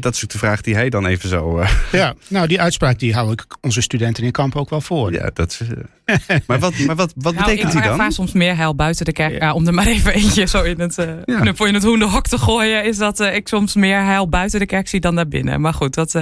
[0.00, 1.58] Dat is ook de vraag die hij dan even zo.
[1.58, 1.70] Uh...
[1.92, 5.12] Ja, nou, die uitspraak die hou ik onze studenten in kamp ook wel voor.
[5.12, 5.60] Ja, dat is.
[5.60, 6.38] Uh...
[6.46, 8.00] maar wat, maar wat, wat nou, betekent die dan?
[8.00, 9.40] Ik soms meer heil buiten de kerk.
[9.40, 9.52] Ja.
[9.52, 11.40] om er maar even eentje zo in het, uh, ja.
[11.40, 12.84] knuppel in het hoenderhok te gooien.
[12.84, 15.60] Is dat ik soms meer heil buiten de kerk zie dan daar binnen.
[15.60, 16.14] Maar goed, dat,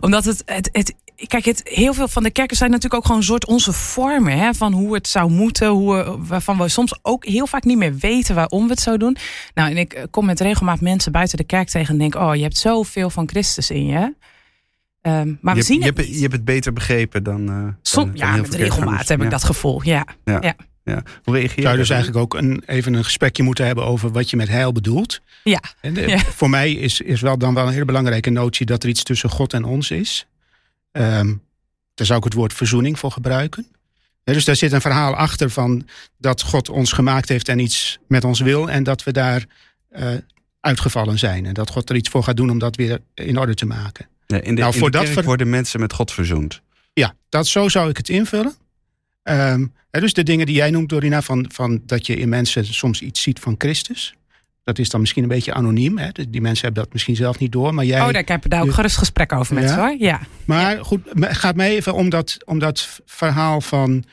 [0.00, 3.20] omdat het, het, het kijk, het, heel veel van de kerken zijn natuurlijk ook gewoon
[3.20, 7.24] een soort onze vormen hè, van hoe het zou moeten, hoe waarvan we soms ook
[7.24, 9.16] heel vaak niet meer weten waarom we het zo doen.
[9.54, 12.42] Nou, en ik kom met regelmaat mensen buiten de kerk tegen en denk: Oh, je
[12.42, 14.14] hebt zoveel van Christus in je.
[15.02, 17.50] Um, maar je we zien je, hebt, je hebt het beter begrepen dan.
[17.50, 19.82] Uh, Som, ja, met regelmaat heb ik dat gevoel.
[19.84, 20.06] Ja.
[20.24, 20.38] ja.
[20.40, 20.54] ja.
[20.84, 21.02] ja.
[21.22, 21.62] Hoe reageer je?
[21.62, 24.48] Zou je dus eigenlijk ook een, even een gesprekje moeten hebben over wat je met
[24.48, 25.20] heil bedoelt?
[25.44, 25.60] Ja.
[25.80, 29.02] En Voor mij is, is wel dan wel een hele belangrijke notie dat er iets
[29.02, 30.26] tussen God en ons is.
[30.96, 31.42] Um,
[31.94, 33.66] daar zou ik het woord verzoening voor gebruiken.
[34.24, 38.24] dus daar zit een verhaal achter van dat God ons gemaakt heeft en iets met
[38.24, 38.70] ons wil.
[38.70, 39.44] En dat we daar
[39.96, 40.08] uh,
[40.60, 41.46] uitgevallen zijn.
[41.46, 44.08] En dat God er iets voor gaat doen om dat weer in orde te maken.
[44.26, 46.60] Ja, in de, nou, voor dat worden mensen met God verzoend.
[46.92, 48.54] Ja, dat, zo zou ik het invullen.
[49.22, 53.00] Um, dus de dingen die jij noemt, Dorina, van, van dat je in mensen soms
[53.00, 54.14] iets ziet van Christus.
[54.66, 55.98] Dat is dan misschien een beetje anoniem.
[55.98, 56.08] Hè?
[56.28, 57.74] Die mensen hebben dat misschien zelf niet door.
[57.74, 59.76] Maar jij, oh, daar heb ik daar ook gerust gesprek over met ja.
[59.76, 59.96] hoor.
[59.98, 60.20] Ja.
[60.44, 64.04] Maar goed, gaat mij even om dat, om dat verhaal van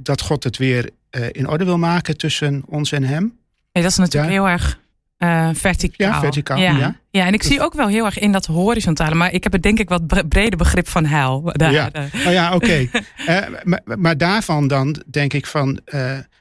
[0.00, 3.38] dat God het weer uh, in orde wil maken tussen ons en hem.
[3.72, 4.80] Nee, dat is natuurlijk heel erg
[5.18, 6.08] uh, verticaal.
[6.08, 6.58] Ja, verticaal.
[6.58, 6.96] Ja.
[7.10, 7.26] ja.
[7.26, 9.14] en ik zie ook wel heel erg in dat horizontale.
[9.14, 11.50] Maar ik heb het denk ik wat breder begrip van heil.
[11.52, 11.72] Daar.
[11.72, 11.90] Ja,
[12.26, 12.76] oh ja oké.
[12.76, 12.88] uh,
[13.62, 15.80] maar, maar, daarvan dan denk ik van...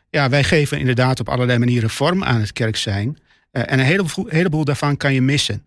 [0.09, 3.17] ja, wij geven inderdaad op allerlei manieren vorm aan het kerk zijn.
[3.51, 5.65] Uh, en een heleboel, heleboel daarvan kan je missen.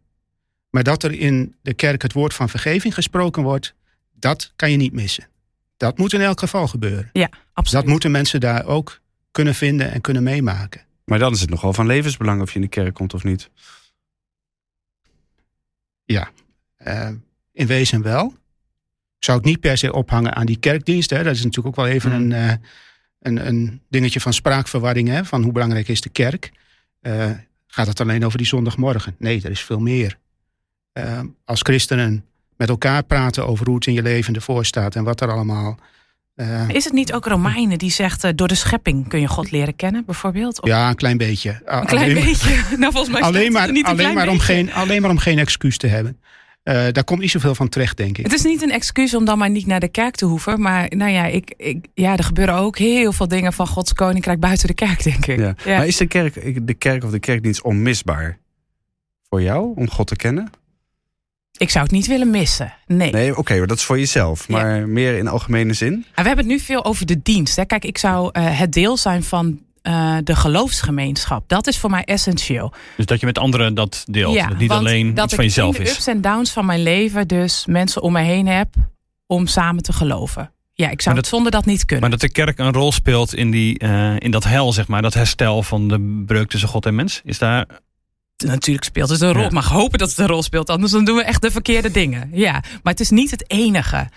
[0.71, 3.75] Maar dat er in de kerk het woord van vergeving gesproken wordt,
[4.13, 5.29] dat kan je niet missen.
[5.77, 7.11] Dat moet in elk geval gebeuren.
[7.13, 7.83] Ja, absoluut.
[7.83, 10.81] Dat moeten mensen daar ook kunnen vinden en kunnen meemaken.
[11.05, 13.51] Maar dan is het nogal van levensbelang of je in de kerk komt of niet.
[16.05, 16.31] Ja,
[16.87, 17.09] uh,
[17.53, 18.27] in wezen wel.
[19.19, 21.11] Ik zou het niet per se ophangen aan die kerkdienst.
[21.11, 21.23] Hè.
[21.23, 22.21] Dat is natuurlijk ook wel even hmm.
[22.21, 22.55] een, uh,
[23.21, 25.09] een, een, dingetje van spraakverwarring.
[25.09, 26.53] Hè, van hoe belangrijk is de kerk.
[27.03, 27.31] Uh,
[27.75, 29.17] gaat het alleen over die zondagmorgen.
[29.19, 30.19] Nee, er is veel meer.
[30.99, 32.25] Uh, als christenen
[32.57, 35.79] met elkaar praten over hoe het in je leven ervoor staat en wat er allemaal.
[36.37, 39.51] Uh, is het niet ook Romeinen die zegt: uh, door de schepping kun je God
[39.51, 40.61] leren kennen, bijvoorbeeld?
[40.63, 40.69] Of?
[40.69, 41.61] Ja, een klein beetje.
[41.65, 42.55] Een klein beetje.
[42.79, 45.77] nou, volgens mij alleen maar, niet alleen maar om geen, alleen maar om geen excuus
[45.77, 46.21] te hebben.
[46.65, 48.25] Uh, daar komt niet zoveel van terecht, denk ik.
[48.25, 50.61] Het is niet een excuus om dan maar niet naar de kerk te hoeven.
[50.61, 54.41] Maar nou ja, ik, ik, ja er gebeuren ook heel veel dingen van Gods koninkrijk
[54.41, 55.39] buiten de kerk, denk ik.
[55.39, 55.55] Ja.
[55.65, 58.39] Maar is de kerk, de kerk of de kerkdienst onmisbaar
[59.29, 60.51] voor jou om God te kennen?
[61.57, 62.75] Ik zou het niet willen missen.
[62.87, 63.13] Nee.
[63.13, 64.49] Nee, oké, maar dat is voor jezelf.
[64.49, 65.93] Maar meer in algemene zin.
[65.93, 67.57] En we hebben het nu veel over de dienst.
[67.57, 67.65] Hè.
[67.65, 71.49] Kijk, ik zou uh, het deel zijn van uh, de geloofsgemeenschap.
[71.49, 72.73] Dat is voor mij essentieel.
[72.97, 74.35] Dus dat je met anderen dat deelt.
[74.35, 75.79] Ja, dat niet alleen iets van jezelf is.
[75.79, 78.69] Dat ik de ups en downs van mijn leven dus mensen om me heen heb
[79.27, 80.53] om samen te geloven.
[80.73, 82.01] Ja, ik zou het zonder dat niet kunnen.
[82.01, 85.03] Maar dat de kerk een rol speelt in, die, uh, in dat hel, zeg maar.
[85.03, 87.21] Dat herstel van de breuk tussen God en mens.
[87.25, 87.67] Is daar...
[88.37, 89.43] Natuurlijk speelt het een rol.
[89.43, 89.51] Ja.
[89.51, 90.71] mag hopen dat het een rol speelt.
[90.71, 92.31] Anders dan doen we echt de verkeerde dingen.
[92.33, 94.09] Ja, maar het is niet het enige.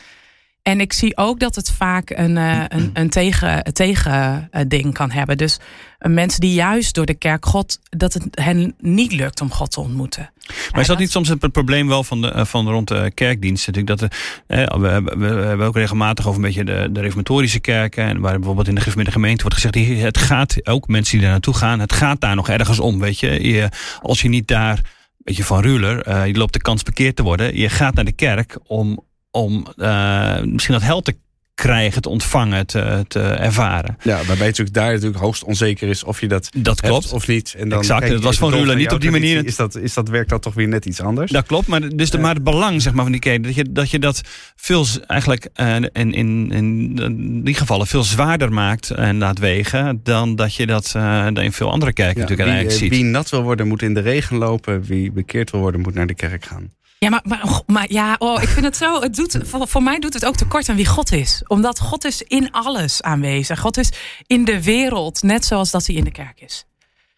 [0.68, 5.12] En ik zie ook dat het vaak een, uh, een, een tegen, tegen ding kan
[5.12, 5.38] hebben.
[5.38, 5.60] Dus
[6.00, 9.80] mensen die juist door de kerk God, dat het hen niet lukt om God te
[9.80, 10.32] ontmoeten.
[10.72, 13.74] Maar is dat niet soms het probleem wel van, de, van rond de kerkdiensten?
[13.74, 14.12] Natuurlijk dat
[14.48, 18.04] er, we, we, we, hebben ook regelmatig over een beetje de, de reformatorische kerken.
[18.04, 21.32] En waar bijvoorbeeld in de gemeente, gemeente wordt gezegd, het gaat ook mensen die daar
[21.32, 23.00] naartoe gaan, het gaat daar nog ergens om.
[23.00, 23.70] Weet je, je
[24.02, 24.82] als je niet daar
[25.28, 27.58] beetje van Ruler, uh, je loopt de kans bekeerd te worden.
[27.58, 29.06] Je gaat naar de kerk om,
[29.38, 31.16] om uh, misschien dat hel te
[31.58, 33.98] krijgen, te ontvangen, te, te ervaren.
[34.04, 37.12] Ja, waarbij het natuurlijk daar natuurlijk hoogst onzeker is of je dat, dat klopt.
[37.12, 37.56] of niet.
[37.58, 39.46] En dan, exact, dat was van Ruler niet op die manier.
[39.46, 41.32] Is dat, is dat, werkt dat toch weer net iets anders?
[41.32, 43.72] Dat klopt, maar, dus de, maar het belang zeg maar, van die kerk, dat je
[43.72, 44.22] dat, je dat
[44.56, 50.36] veel eigenlijk uh, in, in, in die gevallen veel zwaarder maakt en laat wegen dan
[50.36, 53.02] dat je dat uh, in veel andere kerken ja, natuurlijk wie, eigenlijk ziet.
[53.02, 56.08] Wie nat wil worden moet in de regen lopen, wie bekeerd wil worden moet naar
[56.08, 56.72] de kerk gaan.
[57.00, 59.02] Ja, maar, maar, maar, ja, oh, ik vind het zo.
[59.02, 61.44] Het doet, voor, voor mij doet het ook tekort aan wie God is.
[61.48, 63.60] Omdat God is in alles aanwezig.
[63.60, 63.90] God is
[64.28, 66.66] in de wereld, net zoals dat hij in de kerk is.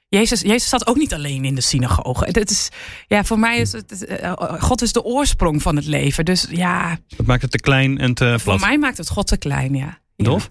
[0.10, 2.26] Jezus, Jezus zat ook niet alleen in de synagoge.
[2.26, 2.70] Het is,
[3.08, 4.06] ja, voor mij is het.
[4.06, 6.26] Eh, God is de oorsprong van het leven.
[6.26, 6.98] Dus ja.
[7.08, 8.42] Dat maakt het te klein en te plat.
[8.42, 10.00] Voor mij maakt het God te klein, ja.
[10.16, 10.50] Dolf?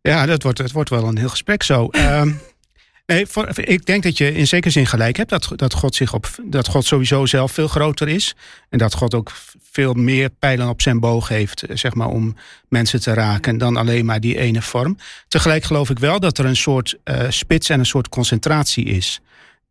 [0.00, 1.88] Ja, dat wordt, het wordt wel een heel gesprek zo.
[1.92, 2.40] um,
[3.06, 5.30] Nee, ik denk dat je in zekere zin gelijk hebt.
[5.30, 8.34] Dat, dat, God zich op, dat God sowieso zelf veel groter is.
[8.68, 12.36] En dat God ook veel meer pijlen op zijn boog heeft, eh, zeg maar, om
[12.68, 14.96] mensen te raken dan alleen maar die ene vorm.
[15.28, 19.20] Tegelijk geloof ik wel dat er een soort uh, spits en een soort concentratie is.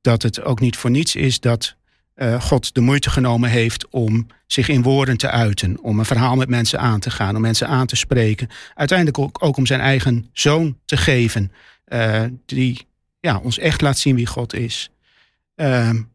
[0.02, 1.76] Dat het ook niet voor niets is dat
[2.16, 5.78] uh, God de moeite genomen heeft om zich in woorden te uiten.
[5.82, 8.50] Om een verhaal met mensen aan te gaan, om mensen aan te spreken.
[8.74, 11.52] Uiteindelijk ook, om zijn eigen zoon te geven.
[12.46, 12.88] Die
[13.24, 14.90] ja, ons echt laat zien wie God is.
[15.56, 16.12] Um,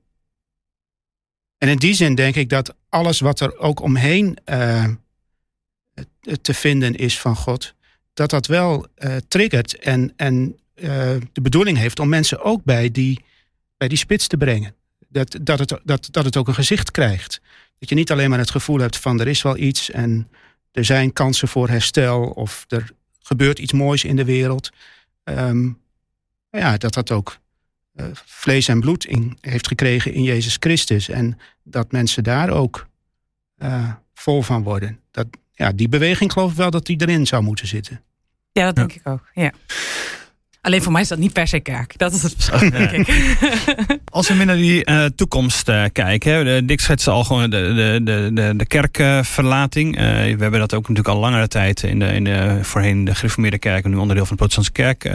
[1.58, 4.84] en in die zin denk ik dat alles wat er ook omheen uh,
[6.42, 7.74] te vinden is van God,
[8.14, 10.84] dat dat wel uh, triggert en, en uh,
[11.32, 13.24] de bedoeling heeft om mensen ook bij die,
[13.76, 14.74] bij die spits te brengen.
[15.08, 17.40] Dat, dat, het, dat, dat het ook een gezicht krijgt.
[17.78, 20.28] Dat je niet alleen maar het gevoel hebt van er is wel iets en
[20.72, 22.90] er zijn kansen voor herstel of er
[23.22, 24.70] gebeurt iets moois in de wereld.
[25.24, 25.86] Um,
[26.58, 27.38] ja, dat dat ook
[27.94, 31.08] uh, vlees en bloed in, heeft gekregen in Jezus Christus.
[31.08, 32.86] En dat mensen daar ook
[33.58, 35.00] uh, vol van worden.
[35.10, 38.02] Dat, ja, die beweging geloof ik wel dat die erin zou moeten zitten.
[38.52, 38.98] Ja, dat denk ja.
[39.00, 39.30] ik ook.
[39.34, 39.52] Ja.
[40.68, 41.98] Alleen voor mij is dat niet per se kerk.
[41.98, 43.36] Dat is het verschil, denk ik.
[44.10, 46.46] Als we weer naar die uh, toekomst uh, kijken.
[46.46, 46.64] Hè.
[46.64, 49.96] Dick schetste al gewoon de, de, de, de, de kerkverlating.
[49.96, 53.14] Uh, we hebben dat ook natuurlijk al langere tijd in de, in de voorheen de
[53.14, 55.08] gereformeerde kerk en nu onderdeel van de protestantse kerk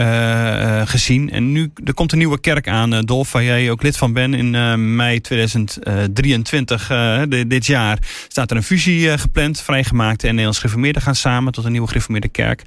[0.90, 1.30] gezien.
[1.30, 4.36] En nu er komt een nieuwe kerk aan, Dolf, waar jij ook lid van bent.
[4.36, 6.92] In mei 2023,
[7.48, 10.22] dit jaar, staat er een fusie gepland, vrijgemaakt.
[10.22, 12.64] En Nederlands gereformeerden gaan samen tot een nieuwe gereformeerde kerk.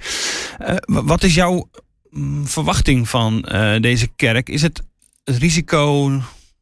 [0.87, 1.69] wat is jouw
[2.45, 4.49] verwachting van uh, deze kerk?
[4.49, 4.83] Is het,
[5.25, 6.11] het risico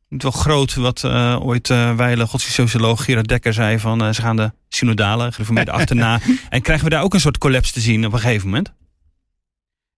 [0.08, 4.36] niet wel groot wat uh, ooit uh, wijle godsdienstsocioloog Gerard Dekker zei van ze gaan
[4.36, 6.20] de synodale gereformeerde achterna.
[6.48, 8.72] En krijgen we daar ook een soort collapse te zien op een gegeven moment?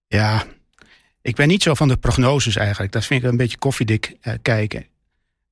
[0.06, 0.44] Ja,
[1.22, 2.92] ik ben niet zo van de prognoses eigenlijk.
[2.92, 4.86] Dat vind ik een beetje koffiedik kijken.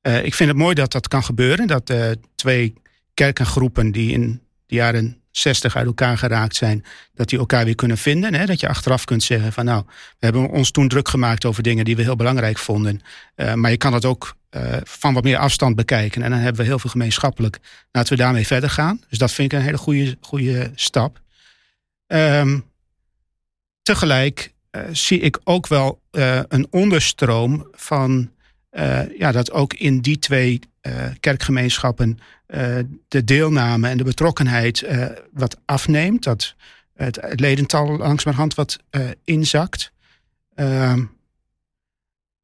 [0.03, 1.67] ik vind het mooi dat dat kan gebeuren.
[1.67, 1.95] Dat
[2.35, 2.75] twee
[3.15, 7.99] kerkengroepen die in de jaren 60 uit elkaar geraakt zijn, dat die elkaar weer kunnen
[7.99, 8.35] vinden.
[8.35, 8.47] Hè?
[8.47, 11.85] Dat je achteraf kunt zeggen van nou, we hebben ons toen druk gemaakt over dingen
[11.85, 13.01] die we heel belangrijk vonden.
[13.37, 16.23] Uh, maar je kan het ook uh, van wat meer afstand bekijken.
[16.23, 17.59] En dan hebben we heel veel gemeenschappelijk.
[17.91, 19.01] Laten we daarmee verder gaan.
[19.09, 21.21] Dus dat vind ik een hele goede, goede stap.
[22.07, 22.65] Um,
[23.83, 26.01] tegelijk uh, zie ik ook wel
[26.49, 28.33] een onderstroom van
[29.19, 30.61] ja, dat ook in die twee
[31.21, 32.19] kerkgemeenschappen
[32.49, 36.23] uh, de deelname en de betrokkenheid uh, wat afneemt.
[36.23, 36.55] Dat
[36.95, 38.79] het, het ledental langzamerhand wat
[39.25, 39.93] inzakt.
[40.55, 41.05] Ehm,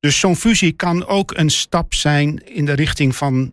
[0.01, 3.53] dus zo'n fusie kan ook een stap zijn in de richting van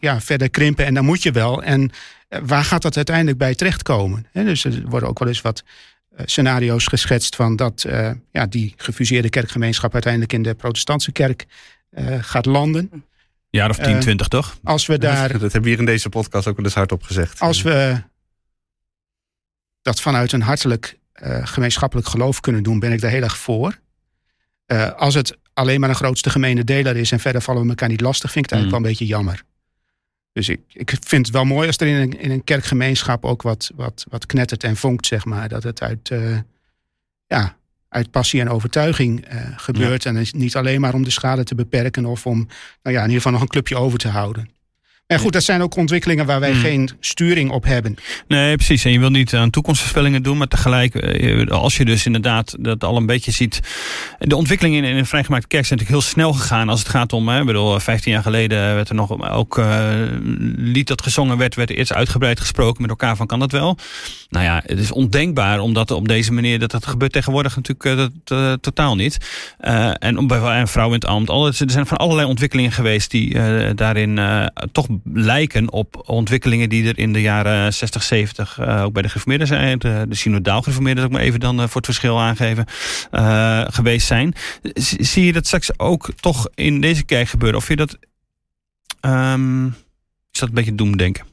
[0.00, 0.86] ja, verder krimpen.
[0.86, 1.62] En dan moet je wel.
[1.62, 1.90] En
[2.28, 4.26] waar gaat dat uiteindelijk bij terechtkomen?
[4.32, 5.64] He, dus er worden ook wel eens wat
[6.24, 7.86] scenario's geschetst van dat
[8.30, 11.46] ja, die gefuseerde kerkgemeenschap uiteindelijk in de protestantse kerk
[12.20, 13.04] gaat landen.
[13.52, 14.56] Jaar of 10, 20 eh, toch?
[14.62, 15.32] Als we daar.
[15.32, 17.40] Dat hebben we hier in deze podcast ook wel eens hardop gezegd.
[17.40, 18.02] Als we
[19.82, 23.78] dat vanuit een hartelijk uh, gemeenschappelijk geloof kunnen doen, ben ik daar heel erg voor.
[24.66, 27.88] Uh, als het alleen maar een grootste gemene deler is en verder vallen we elkaar
[27.88, 28.90] niet lastig, vind ik het eigenlijk mm.
[28.90, 29.44] wel een beetje jammer.
[30.32, 33.42] Dus ik, ik vind het wel mooi als er in een, in een kerkgemeenschap ook
[33.42, 35.48] wat, wat, wat knettert en vonkt, zeg maar.
[35.48, 36.38] Dat het uit, uh,
[37.26, 37.56] ja,
[37.92, 40.02] uit passie en overtuiging uh, gebeurt.
[40.02, 40.14] Ja.
[40.14, 42.36] En niet alleen maar om de schade te beperken of om
[42.82, 44.48] nou ja, in ieder geval nog een clubje over te houden.
[45.12, 46.60] En goed, dat zijn ook ontwikkelingen waar wij hmm.
[46.60, 47.96] geen sturing op hebben.
[48.28, 48.84] Nee, precies.
[48.84, 52.84] En je wil niet aan toekomstvoorspellingen doen, maar tegelijk, eh, als je dus inderdaad dat
[52.84, 53.60] al een beetje ziet.
[54.18, 57.28] De ontwikkelingen in een vrijgemaakte kerk zijn natuurlijk heel snel gegaan als het gaat om.
[57.28, 59.90] Hè, ik bedoel, 15 jaar geleden werd er nog ook uh,
[60.56, 63.76] lied dat gezongen werd, werd eerst uitgebreid gesproken met elkaar van kan dat wel.
[64.28, 68.52] Nou ja, het is ondenkbaar omdat op deze manier dat dat gebeurt tegenwoordig natuurlijk uh,
[68.52, 69.16] totaal niet.
[69.98, 73.38] en om bij een vrouw in het ambt, er zijn van allerlei ontwikkelingen geweest die
[73.74, 74.20] daarin
[74.72, 79.08] toch lijken op ontwikkelingen die er in de jaren 60, 70 uh, ook bij de
[79.08, 79.78] gereformeerden zijn.
[79.78, 82.66] De, de synodaal gereformeerden, dat ik maar even dan uh, voor het verschil aangeven,
[83.12, 84.34] uh, geweest zijn.
[84.98, 87.58] zie je dat straks ook toch in deze kerk gebeuren?
[87.58, 87.98] Of je dat...
[89.00, 89.66] Um,
[90.32, 91.24] is dat een beetje doemdenken?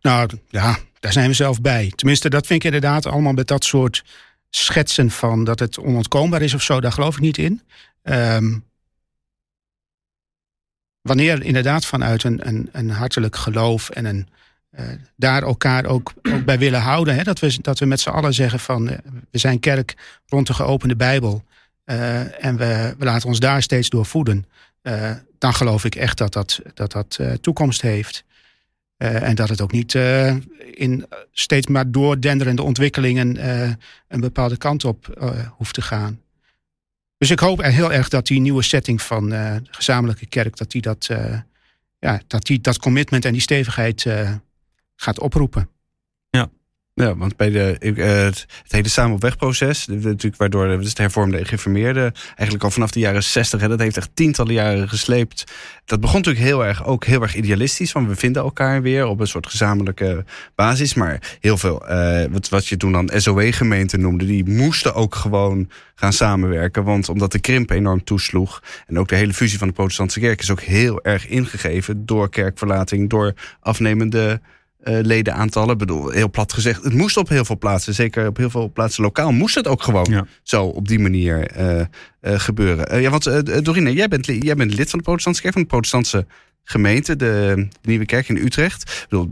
[0.00, 1.92] Nou ja, daar zijn we zelf bij.
[1.94, 4.04] Tenminste, dat vind ik inderdaad allemaal met dat soort
[4.50, 7.62] schetsen van dat het onontkoombaar is of zo, daar geloof ik niet in.
[8.02, 8.64] Um,
[11.06, 14.28] wanneer inderdaad vanuit een, een, een hartelijk geloof en een,
[14.78, 14.86] uh,
[15.16, 17.14] daar elkaar ook, ook bij willen houden.
[17.14, 17.22] Hè?
[17.22, 18.96] Dat, we, dat we met z'n allen zeggen van uh,
[19.30, 19.96] we zijn kerk
[20.26, 21.44] rond de geopende Bijbel.
[21.84, 24.46] Uh, en we, we laten ons daar steeds door voeden.
[25.38, 28.24] dan geloof ik echt dat dat, dat, dat toekomst heeft.
[28.96, 29.94] en dat het ook niet
[30.74, 33.48] in steeds maar doordenderende ontwikkelingen
[34.08, 35.18] een bepaalde kant op
[35.56, 36.20] hoeft te gaan.
[37.18, 40.70] Dus ik hoop heel erg dat die nieuwe setting van uh, de gezamenlijke kerk, dat
[40.70, 41.40] die dat, uh,
[41.98, 44.34] ja, dat, die dat commitment en die stevigheid uh,
[44.96, 45.68] gaat oproepen.
[47.00, 51.02] Ja, want bij de, uh, het, hele samen op wegproces, natuurlijk waardoor de, dus de
[51.02, 55.44] hervormde geïnformeerde, eigenlijk al vanaf de jaren 60, hè, dat heeft echt tientallen jaren gesleept.
[55.84, 59.20] Dat begon natuurlijk heel erg, ook heel erg idealistisch, want we vinden elkaar weer op
[59.20, 60.24] een soort gezamenlijke
[60.54, 60.94] basis.
[60.94, 65.70] Maar heel veel, uh, wat, wat je toen dan SOE-gemeenten noemde, die moesten ook gewoon
[65.94, 66.84] gaan samenwerken.
[66.84, 70.40] Want omdat de krimp enorm toesloeg en ook de hele fusie van de protestantse kerk
[70.40, 74.40] is ook heel erg ingegeven door kerkverlating, door afnemende
[74.88, 75.72] uh, ledenaantallen.
[75.72, 78.70] Ik bedoel, heel plat gezegd, het moest op heel veel plaatsen, zeker op heel veel
[78.72, 81.84] plaatsen lokaal, moest het ook gewoon zo op die manier uh, uh,
[82.20, 83.00] gebeuren.
[83.00, 83.24] ja, want
[83.64, 86.26] Dorine, jij bent, jij bent lid van de Protestantse Kerk, van de Protestantse
[86.68, 89.06] gemeente, de, Nieuwe Kerk in Utrecht.
[89.08, 89.30] bedoel,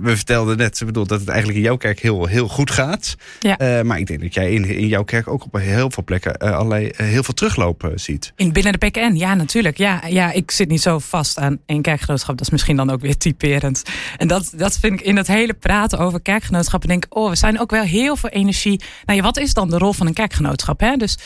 [0.00, 3.16] we vertelden net bedoel, dat het eigenlijk in jouw kerk heel, heel goed gaat.
[3.40, 3.78] Ja.
[3.78, 6.36] Uh, maar ik denk dat jij in, in jouw kerk ook op heel veel plekken
[6.44, 8.32] uh, allerlei, uh, heel veel teruglopen ziet.
[8.36, 9.78] In binnen de PKN, ja, natuurlijk.
[9.78, 12.36] Ja, ja, ik zit niet zo vast aan één kerkgenootschap.
[12.36, 13.82] Dat is misschien dan ook weer typerend.
[14.16, 16.88] En dat, dat vind ik in het hele praten over kerkgenootschappen.
[16.88, 18.80] Denk ik, oh, we zijn ook wel heel veel energie.
[19.04, 20.80] Nou ja, wat is dan de rol van een kerkgenootschap?
[20.80, 20.96] Hè?
[20.96, 21.18] Dus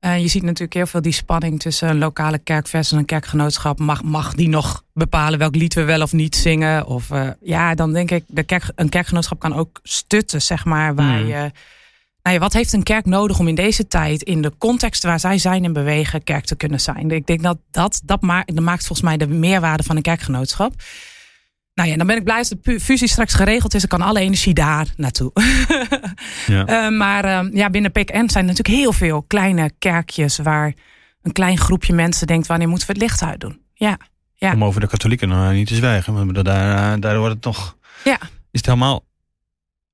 [0.00, 3.78] uh, je ziet natuurlijk heel veel die spanning tussen een lokale kerkvest en een kerkgenootschap.
[3.78, 6.86] Mag, mag die nog bepalen welk lied we wel of niet zingen?
[6.86, 10.94] Of uh, ja, dan denk ik, de kerk, een kerkgenootschap kan ook stutten, zeg maar.
[10.94, 11.26] Waar hmm.
[11.26, 11.50] je,
[12.22, 15.20] nou ja, wat heeft een kerk nodig om in deze tijd, in de context waar
[15.20, 17.10] zij zijn en bewegen, kerk te kunnen zijn?
[17.10, 20.72] Ik denk dat dat, dat maakt, dat maakt volgens mij de meerwaarde van een kerkgenootschap.
[21.80, 23.80] Nou ja, dan ben ik blij als de fusie straks geregeld is.
[23.80, 25.32] Dan kan alle energie daar naartoe.
[26.46, 26.68] ja.
[26.68, 30.38] Uh, maar uh, ja, binnen PKN zijn er natuurlijk heel veel kleine kerkjes...
[30.38, 30.74] waar
[31.22, 32.46] een klein groepje mensen denkt...
[32.46, 33.60] wanneer moeten we het licht uitdoen?
[33.74, 33.98] Ja.
[34.34, 34.52] ja.
[34.52, 36.14] Om over de katholieken nou niet te zwijgen.
[36.14, 37.76] Want daar, eh, daar wordt het nog...
[38.04, 38.18] Ja.
[38.50, 39.04] Is het helemaal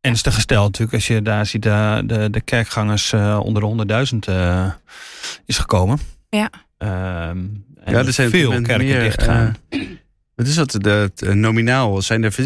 [0.01, 0.95] ernstig gesteld natuurlijk.
[0.95, 4.67] Als je daar ziet de, de, de kerkgangers uh, onder de honderdduizend uh,
[5.45, 5.99] is gekomen.
[6.29, 6.51] Ja.
[7.29, 9.57] Um, ja, er zijn veel kerken meer, dichtgaan.
[10.37, 10.71] Wat is dat?
[10.71, 12.39] De, de, nominaal zijn er 4,5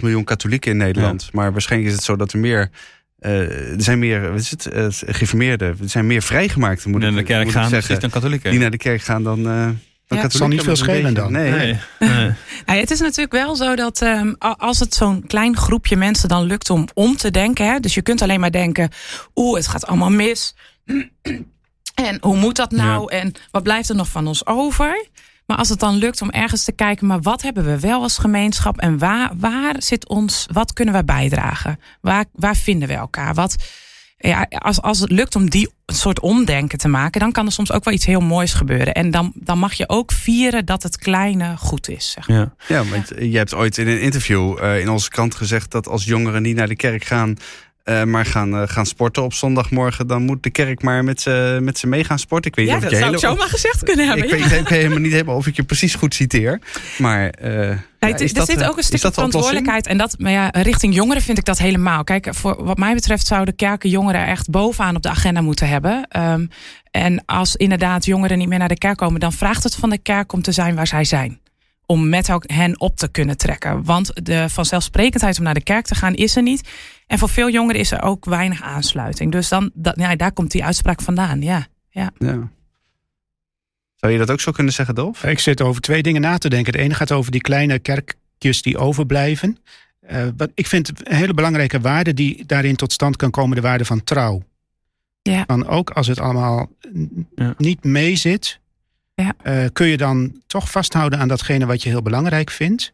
[0.00, 1.32] miljoen katholieken in Nederland.
[1.32, 2.70] Maar waarschijnlijk is het zo dat er meer.
[3.20, 5.68] Uh, er zijn meer, wat is het, uh, geïnformeerden.
[5.68, 8.00] Er zijn meer vrijgemaakten, moet die naar de kerk gaan, zeggen.
[8.00, 8.50] dan katholieken.
[8.50, 9.38] Die naar de kerk gaan dan.
[9.38, 9.68] Uh,
[10.06, 11.32] ja, het zal niet veel schelen dan.
[11.32, 11.50] Nee.
[11.50, 11.78] nee.
[11.98, 12.32] nee.
[12.66, 16.44] ja, het is natuurlijk wel zo dat um, als het zo'n klein groepje mensen dan
[16.44, 17.66] lukt om om te denken.
[17.66, 18.90] Hè, dus je kunt alleen maar denken,
[19.34, 20.54] oeh, het gaat allemaal mis.
[21.94, 23.14] en hoe moet dat nou?
[23.14, 23.20] Ja.
[23.20, 25.06] En wat blijft er nog van ons over?
[25.46, 28.18] Maar als het dan lukt om ergens te kijken, maar wat hebben we wel als
[28.18, 31.80] gemeenschap en waar, waar zit ons, wat kunnen we bijdragen?
[32.00, 33.34] Waar, waar vinden we elkaar?
[33.34, 33.56] Wat,
[34.18, 37.72] ja, als, als het lukt om die soort omdenken te maken, dan kan er soms
[37.72, 38.94] ook wel iets heel moois gebeuren.
[38.94, 42.10] En dan, dan mag je ook vieren dat het kleine goed is.
[42.10, 42.36] Zeg maar.
[42.38, 45.88] Ja, ja want je hebt ooit in een interview uh, in onze krant gezegd dat
[45.88, 47.36] als jongeren niet naar de kerk gaan,
[47.88, 51.58] uh, maar gaan, uh, gaan sporten op zondagmorgen, dan moet de kerk maar met ze,
[51.62, 52.50] met ze mee gaan sporten.
[52.50, 53.22] Ik weet ja, niet of dat zou hele...
[53.22, 54.24] ik zomaar gezegd kunnen hebben.
[54.24, 54.48] Ik ja.
[54.48, 56.60] weet, helemaal niet helemaal of ik je precies goed citeer.
[56.98, 59.86] Maar uh, ja, ja, er dat, zit ook een stukje verantwoordelijkheid.
[59.86, 62.04] En dat, maar ja, richting jongeren vind ik dat helemaal.
[62.04, 66.08] Kijk, voor wat mij betreft zouden kerken jongeren echt bovenaan op de agenda moeten hebben.
[66.16, 66.48] Um,
[66.90, 69.98] en als inderdaad jongeren niet meer naar de kerk komen, dan vraagt het van de
[69.98, 71.40] kerk om te zijn waar zij zijn
[71.86, 73.84] om met hen op te kunnen trekken.
[73.84, 76.68] Want de vanzelfsprekendheid om naar de kerk te gaan is er niet.
[77.06, 79.32] En voor veel jongeren is er ook weinig aansluiting.
[79.32, 81.42] Dus dan, dat, ja, daar komt die uitspraak vandaan.
[81.42, 82.10] Ja, ja.
[82.18, 82.50] ja.
[83.94, 85.24] Zou je dat ook zo kunnen zeggen, Dolf?
[85.24, 86.72] Ik zit over twee dingen na te denken.
[86.72, 89.58] Het ene gaat over die kleine kerk, stukjes die overblijven.
[90.10, 93.62] Uh, wat ik vind een hele belangrijke waarde die daarin tot stand kan komen, de
[93.62, 94.42] waarde van trouw.
[95.22, 95.44] Ja.
[95.46, 96.70] Dan ook als het allemaal
[97.34, 97.54] ja.
[97.58, 98.60] niet meezit,
[99.14, 99.34] ja.
[99.44, 102.92] Uh, kun je dan toch vasthouden aan datgene wat je heel belangrijk vindt.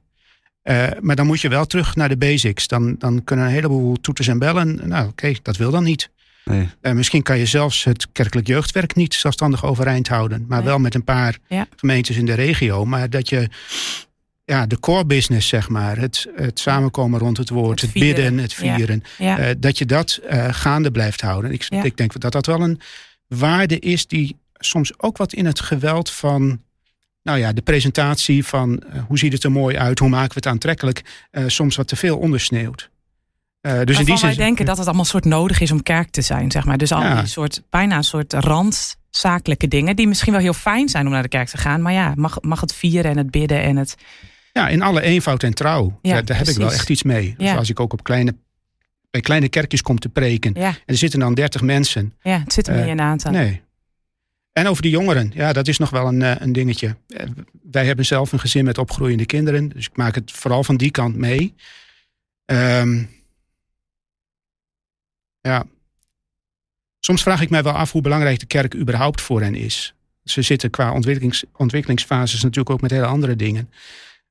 [0.64, 2.66] Uh, maar dan moet je wel terug naar de basics.
[2.66, 4.88] Dan, dan kunnen een heleboel toeters en bellen.
[4.88, 6.10] Nou, oké, dat wil dan niet.
[6.44, 6.68] Nee.
[6.82, 10.44] Uh, misschien kan je zelfs het kerkelijk jeugdwerk niet zelfstandig overeind houden.
[10.48, 11.66] Maar wel met een paar ja.
[11.76, 12.84] gemeentes in de regio.
[12.84, 13.48] Maar dat je
[14.44, 15.98] ja, de core business, zeg maar.
[15.98, 19.02] Het, het samenkomen rond het woord, het, bidden, het vieren.
[19.18, 19.48] Ja.
[19.48, 21.52] Uh, dat je dat gaande blijft houden.
[21.52, 22.80] Ik, ik denk dat dat wel een
[23.26, 26.60] waarde is die soms ook wat in het geweld van
[27.23, 30.35] nou ja, de presentatie van uh, hoe ziet het er mooi uit, hoe maken we
[30.35, 32.91] het aantrekkelijk, uh, soms wat te veel ondersneeuwt.
[33.62, 34.27] Uh, dus in die zin.
[34.29, 36.79] wij denken dat het allemaal soort nodig is om kerk te zijn, zeg maar.
[36.79, 37.18] Dus al ja.
[37.18, 41.23] die soort, bijna een soort randzakelijke dingen, die misschien wel heel fijn zijn om naar
[41.23, 41.83] de kerk te gaan.
[41.83, 43.95] Maar ja, mag, mag het vieren en het bidden en het.
[44.53, 45.99] Ja, in alle eenvoud en trouw.
[46.03, 47.35] Ja, daar, daar heb ik wel echt iets mee.
[47.39, 48.35] Dus als ik ook op kleine,
[49.11, 50.55] bij kleine kerkjes kom te preken.
[50.55, 52.14] En er zitten dan dertig mensen.
[52.23, 53.33] Ja, het zit er niet in een aantal.
[53.33, 53.62] Nee.
[54.53, 56.96] En over de jongeren, ja, dat is nog wel een, eh, een dingetje.
[57.09, 57.26] Eh,
[57.70, 60.90] wij hebben zelf een gezin met opgroeiende kinderen, dus ik maak het vooral van die
[60.90, 61.55] kant mee.
[62.44, 63.11] Um,
[65.40, 65.64] ja.
[67.00, 69.94] Soms vraag ik mij wel af hoe belangrijk de kerk überhaupt voor hen is.
[70.24, 73.70] Ze zitten qua ontwikkelings, ontwikkelingsfases natuurlijk ook met hele andere dingen.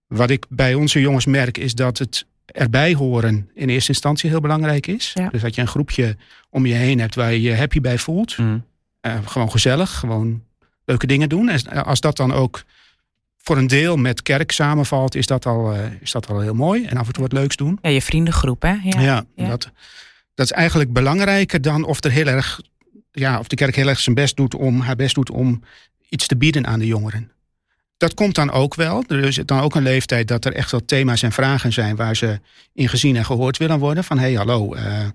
[0.08, 4.42] Wat ik bij onze jongens merk is dat het erbij horen in eerste instantie heel
[4.42, 5.14] belangrijk is.
[5.32, 6.18] Dus dat je een groepje
[6.50, 8.38] om je heen hebt waar je je happy bij voelt.
[8.38, 8.66] Mm.
[9.02, 10.44] Uh, gewoon gezellig, gewoon
[10.86, 11.50] leuke dingen doen.
[11.50, 12.64] En als dat dan ook
[13.38, 16.86] voor een deel met kerk samenvalt, is dat al, uh, is dat al heel mooi.
[16.86, 17.80] En af en toe wat leuks doen.
[17.82, 18.76] Ja, je vriendengroep, hè?
[18.84, 19.48] Ja, ja, ja.
[19.48, 19.70] Dat,
[20.34, 22.62] dat is eigenlijk belangrijker dan of, er heel erg,
[23.12, 25.64] ja, of de kerk heel erg zijn best doet om, haar best doet om
[26.10, 27.32] iets te bieden aan de jongeren.
[27.98, 29.04] Dat komt dan ook wel.
[29.08, 32.16] Er is dan ook een leeftijd dat er echt wel thema's en vragen zijn waar
[32.16, 32.40] ze
[32.74, 34.04] in gezien en gehoord willen worden.
[34.04, 35.08] Van hé, hey, hallo, uh,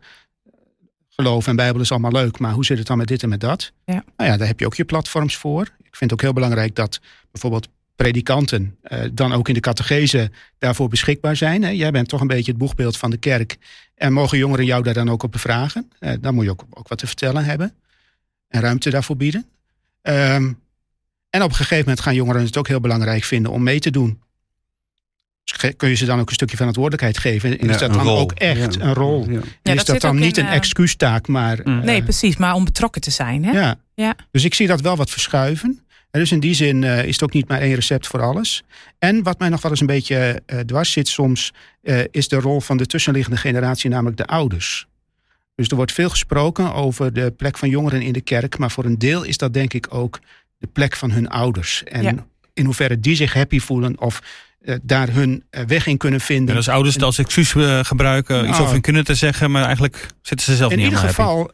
[1.17, 3.41] geloof en Bijbel is allemaal leuk, maar hoe zit het dan met dit en met
[3.41, 3.73] dat?
[3.85, 4.05] Ja.
[4.17, 5.63] Nou ja, daar heb je ook je platforms voor.
[5.63, 7.01] Ik vind het ook heel belangrijk dat
[7.31, 11.63] bijvoorbeeld predikanten uh, dan ook in de catechese daarvoor beschikbaar zijn.
[11.63, 11.71] Hè.
[11.71, 13.57] Jij bent toch een beetje het boegbeeld van de kerk.
[13.95, 15.91] En mogen jongeren jou daar dan ook op bevragen?
[16.01, 17.75] Uh, dan moet je ook, ook wat te vertellen hebben.
[18.49, 19.47] En ruimte daarvoor bieden.
[20.03, 20.61] Um,
[21.31, 23.91] en op een gegeven moment gaan jongeren het ook heel belangrijk vinden om mee te
[23.91, 24.21] doen
[25.77, 27.59] kun je ze dan ook een stukje verantwoordelijkheid geven?
[27.59, 29.31] En is dat dan ook echt een rol?
[29.31, 29.73] Ja.
[29.73, 31.61] is dat, dan niet een excuustaak, maar...
[31.65, 31.85] Mm.
[31.85, 33.45] nee, precies, maar om betrokken te zijn.
[33.45, 33.53] Hè?
[33.53, 33.79] Ja.
[33.95, 34.17] ja.
[34.31, 35.81] Dus ik zie dat wel wat verschuiven.
[36.11, 38.65] En dus in die zin uh, is het ook niet maar één recept voor alles.
[38.99, 41.53] En wat mij nog wel eens een beetje uh, dwars zit soms...
[42.11, 44.87] is de rol van de tussenliggende generatie, namelijk de ouders.
[45.55, 48.59] Dus er wordt veel gesproken over de plek van jongeren in de kerk...
[48.59, 50.21] maar voor een deel is dat denk ik ook
[50.59, 51.85] de plek van hun ouders.
[51.85, 54.23] En in hoeverre die zich happy voelen of
[54.83, 56.49] daar hun uh, weg in kunnen vinden.
[56.49, 59.51] En als ouders het als excuus uh, gebruiken, iets nou, over hun kunnen te zeggen,
[59.51, 61.53] maar eigenlijk zitten ze zelf in niet In ieder geval happy.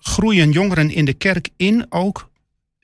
[0.00, 2.30] groeien jongeren in de kerk in, ook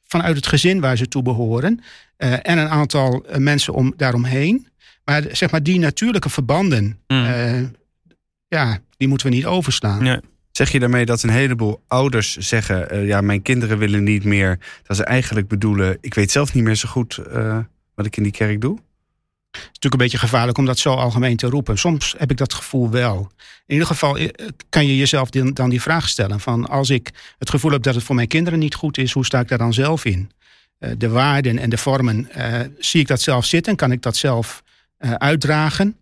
[0.04, 1.80] vanuit het gezin waar ze toe behoren.
[2.16, 4.68] en een aantal mensen om, daaromheen.
[5.04, 7.70] Maar zeg maar, die natuurlijke verbanden, mm.
[8.48, 10.04] ja, die moeten we niet overslaan.
[10.04, 10.20] Ja.
[10.50, 14.58] Zeg je daarmee dat een heleboel ouders zeggen: ja, mijn kinderen willen niet meer.
[14.82, 17.20] Dat ze eigenlijk bedoelen: ik weet zelf niet meer zo goed
[17.94, 18.78] wat ik in die kerk doe?
[19.56, 21.78] Het is natuurlijk een beetje gevaarlijk om dat zo algemeen te roepen.
[21.78, 23.30] Soms heb ik dat gevoel wel.
[23.66, 24.28] In ieder geval eh,
[24.68, 28.04] kan je jezelf dan die vraag stellen: van als ik het gevoel heb dat het
[28.04, 30.30] voor mijn kinderen niet goed is, hoe sta ik daar dan zelf in?
[30.80, 33.76] Uh, de waarden en de vormen, uh, zie ik dat zelf zitten?
[33.76, 34.62] Kan ik dat zelf
[34.98, 35.96] uitdragen?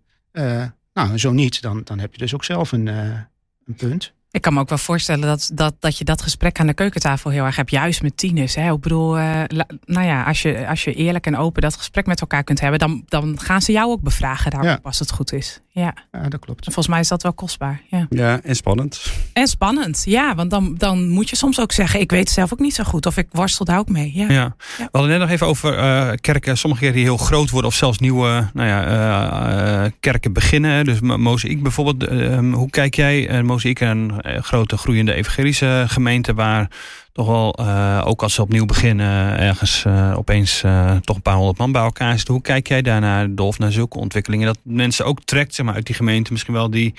[0.93, 4.13] nou, zo niet, dan, dan heb je dus ook zelf een, een punt.
[4.35, 7.31] Ik kan me ook wel voorstellen dat, dat, dat je dat gesprek aan de keukentafel
[7.31, 8.55] heel erg hebt, juist met tieners.
[8.55, 8.73] Hè?
[8.73, 9.43] Ik bedoel, uh,
[9.85, 12.79] nou ja, als je, als je eerlijk en open dat gesprek met elkaar kunt hebben,
[12.79, 14.79] dan, dan gaan ze jou ook bevragen daarop ja.
[14.83, 15.61] als het goed is.
[15.75, 15.95] Ja.
[16.13, 16.65] ja, dat klopt.
[16.65, 17.81] volgens mij is dat wel kostbaar.
[17.91, 19.13] Ja, ja en spannend.
[19.33, 22.53] En spannend, ja, want dan, dan moet je soms ook zeggen, ik weet het zelf
[22.53, 24.13] ook niet zo goed of ik worstel daar ook mee.
[24.15, 24.31] Ja.
[24.31, 24.55] ja.
[24.77, 27.77] We hadden net nog even over uh, kerken, sommige kerken die heel groot worden of
[27.77, 30.85] zelfs nieuwe nou ja, uh, kerken beginnen.
[30.85, 32.11] Dus Mozaïek bijvoorbeeld,
[32.55, 36.71] hoe kijk jij, Mozaïek en eh, grote groeiende evangelische gemeente waar
[37.15, 41.35] toch wel, uh, ook als ze opnieuw beginnen, ergens uh, opeens uh, toch een paar
[41.35, 42.35] honderd man bij elkaar zitten.
[42.35, 44.47] Hoe kijk jij daarnaar, Dolf, naar zulke ontwikkelingen?
[44.47, 46.95] Dat mensen ook trekt zeg maar, uit die gemeente, misschien wel die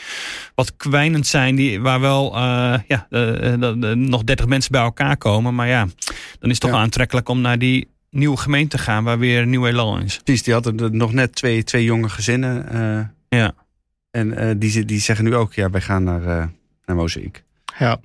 [0.55, 2.37] wat kwijnend zijn, die, waar wel
[2.87, 3.07] ja,
[3.93, 5.55] nog dertig mensen bij elkaar komen.
[5.55, 5.87] Maar ja,
[6.39, 6.77] dan is het toch ja.
[6.77, 10.19] aantrekkelijk om naar die nieuwe gemeente te gaan, waar weer een nieuw elan is.
[10.23, 13.13] Precies, die hadden nog net twee, twee jonge gezinnen.
[13.29, 13.53] ja.
[14.11, 16.49] En die, die zeggen nu ook, ja, wij gaan naar
[16.85, 17.43] naar Mozaïek.
[17.77, 17.99] Ja.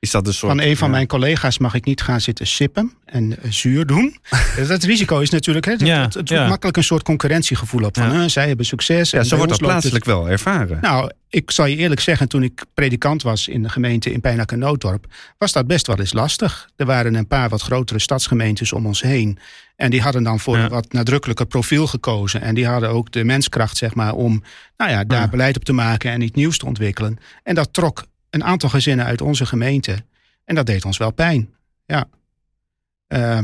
[0.00, 2.92] Is dat een soort, van een van mijn collega's mag ik niet gaan zitten sippen
[3.04, 4.16] en zuur doen.
[4.68, 6.48] dat risico is natuurlijk, hè, ja, het, het ja.
[6.48, 7.96] makkelijk een soort concurrentiegevoel op.
[7.96, 9.10] Van, zij hebben succes.
[9.10, 10.78] Ja, zo wordt dat plaatselijk wel ervaren.
[10.80, 14.52] Nou, ik zal je eerlijk zeggen, toen ik predikant was in de gemeente in Pijnak
[14.52, 15.06] en Noodorp,
[15.38, 16.70] was dat best wel eens lastig.
[16.76, 19.38] Er waren een paar wat grotere stadsgemeentes om ons heen.
[19.76, 22.40] En die hadden dan voor een wat nadrukkelijker profiel gekozen.
[22.40, 24.42] En die hadden ook de menskracht, zeg maar, om
[24.76, 27.18] nou ja, daar beleid op te maken en iets nieuws te ontwikkelen.
[27.42, 30.04] En dat trok een aantal gezinnen uit onze gemeente.
[30.44, 31.54] En dat deed ons wel pijn.
[31.86, 32.08] Ja.
[33.08, 33.40] Uh,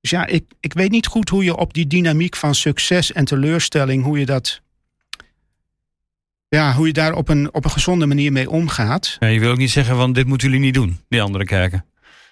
[0.00, 3.24] dus ja, ik, ik weet niet goed hoe je op die dynamiek van succes en
[3.24, 4.62] teleurstelling, hoe je dat.
[6.48, 9.16] Ja, hoe je daar op een, op een gezonde manier mee omgaat.
[9.20, 11.84] Ja, je wil ook niet zeggen van dit moeten jullie niet doen, die andere kerken.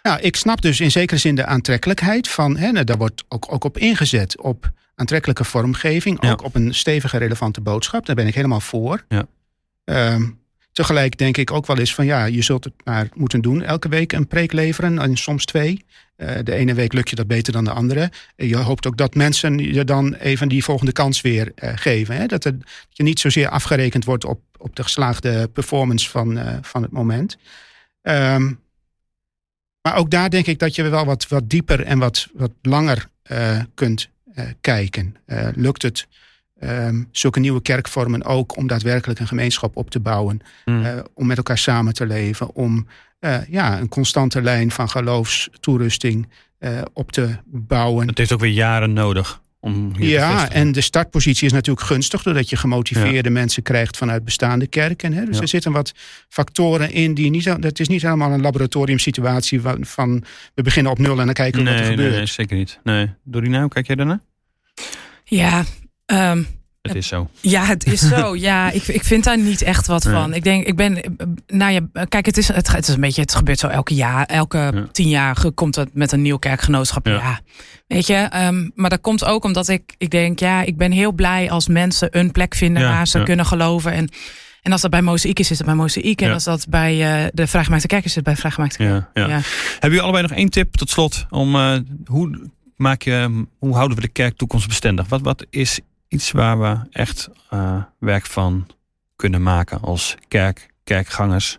[0.03, 3.53] Nou, ik snap dus in zekere zin de aantrekkelijkheid van, hè, nou, daar wordt ook,
[3.53, 8.07] ook op ingezet, op aantrekkelijke vormgeving, ook op een stevige, relevante boodschap.
[8.07, 9.05] Daar ben ik helemaal voor.
[9.09, 9.27] Ja.
[9.85, 10.41] Um,
[10.73, 13.62] Tegelijk denk ik ook wel eens van ja, je zult het maar moeten doen.
[13.62, 15.85] Elke week een preek leveren en soms twee.
[16.16, 18.11] Uh, de ene week lukt je dat beter dan de andere.
[18.37, 22.16] Je hoopt ook dat mensen je dan even die volgende kans weer uh, geven.
[22.16, 22.27] Hè?
[22.27, 26.57] Dat, het, dat, je niet zozeer afgerekend wordt op, op de geslaagde performance van, uh,
[26.61, 27.37] van het moment.
[28.03, 28.61] Um,
[29.81, 33.11] maar ook daar denk ik dat je wel wat, wat dieper en wat, wat langer
[33.75, 34.09] kunt
[34.61, 35.16] kijken.
[35.55, 36.07] lukt het
[36.64, 40.40] um, zulke nieuwe kerkvormen ook om daadwerkelijk een gemeenschap op te bouwen.
[40.64, 40.84] Mm.
[40.84, 42.54] Uh, om met elkaar samen te leven.
[42.54, 42.86] Om
[43.20, 48.08] uh, ja, een constante lijn van geloofstoerusting uh, op te bouwen.
[48.08, 49.40] Het heeft ook weer jaren nodig.
[49.60, 53.34] Om hier ja, en de startpositie is natuurlijk gunstig, doordat je gemotiveerde ja.
[53.34, 55.12] mensen krijgt vanuit bestaande kerken.
[55.12, 55.24] Hè?
[55.24, 55.42] Dus ja.
[55.42, 55.92] er zitten wat
[56.28, 57.44] factoren in die niet.
[57.44, 61.64] Het is niet helemaal een laboratoriumsituatie van, van we beginnen op nul en dan kijken
[61.64, 62.16] nee, wat er nee, gebeurt.
[62.16, 62.80] Nee, zeker niet.
[62.82, 63.10] Nee.
[63.24, 64.20] Dorina, hoe kijk jij daarna?
[65.24, 65.64] Ja,
[66.12, 66.46] Um,
[66.82, 67.28] het is zo.
[67.40, 68.36] Ja, het is zo.
[68.48, 70.34] Ja, ik, ik vind daar niet echt wat van.
[70.34, 71.16] Ik denk, ik ben.
[71.46, 73.20] Nou ja, kijk, het is, het, het is een beetje.
[73.20, 74.26] Het gebeurt zo elke jaar.
[74.26, 74.86] Elke ja.
[74.92, 77.06] tien jaar komt het met een nieuw kerkgenootschap.
[77.06, 77.12] Ja.
[77.12, 77.40] ja.
[77.86, 81.12] Weet je, um, maar dat komt ook omdat ik, ik denk, ja, ik ben heel
[81.12, 83.92] blij als mensen een plek vinden waar ze kunnen geloven.
[83.92, 84.08] En,
[84.62, 86.20] en als dat bij Mozaïek is, is het bij Mozaïek.
[86.20, 89.04] En als dat bij uh, de Vrijgemaakte Kerk is, is het bij Vrijgemaakte Kerk.
[89.14, 89.44] Ja, Hebben
[89.80, 94.02] jullie allebei nog één tip tot slot om uh, hoe maak je, hoe houden we
[94.02, 95.08] de kerk toekomstbestendig?
[95.08, 95.80] Wat, wat is
[96.12, 98.66] iets waar we echt uh, werk van
[99.16, 101.58] kunnen maken als kerk, kerkgangers?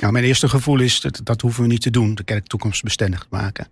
[0.00, 3.20] Nou, mijn eerste gevoel is dat dat hoeven we niet te doen, de kerk toekomstbestendig
[3.20, 3.68] te maken.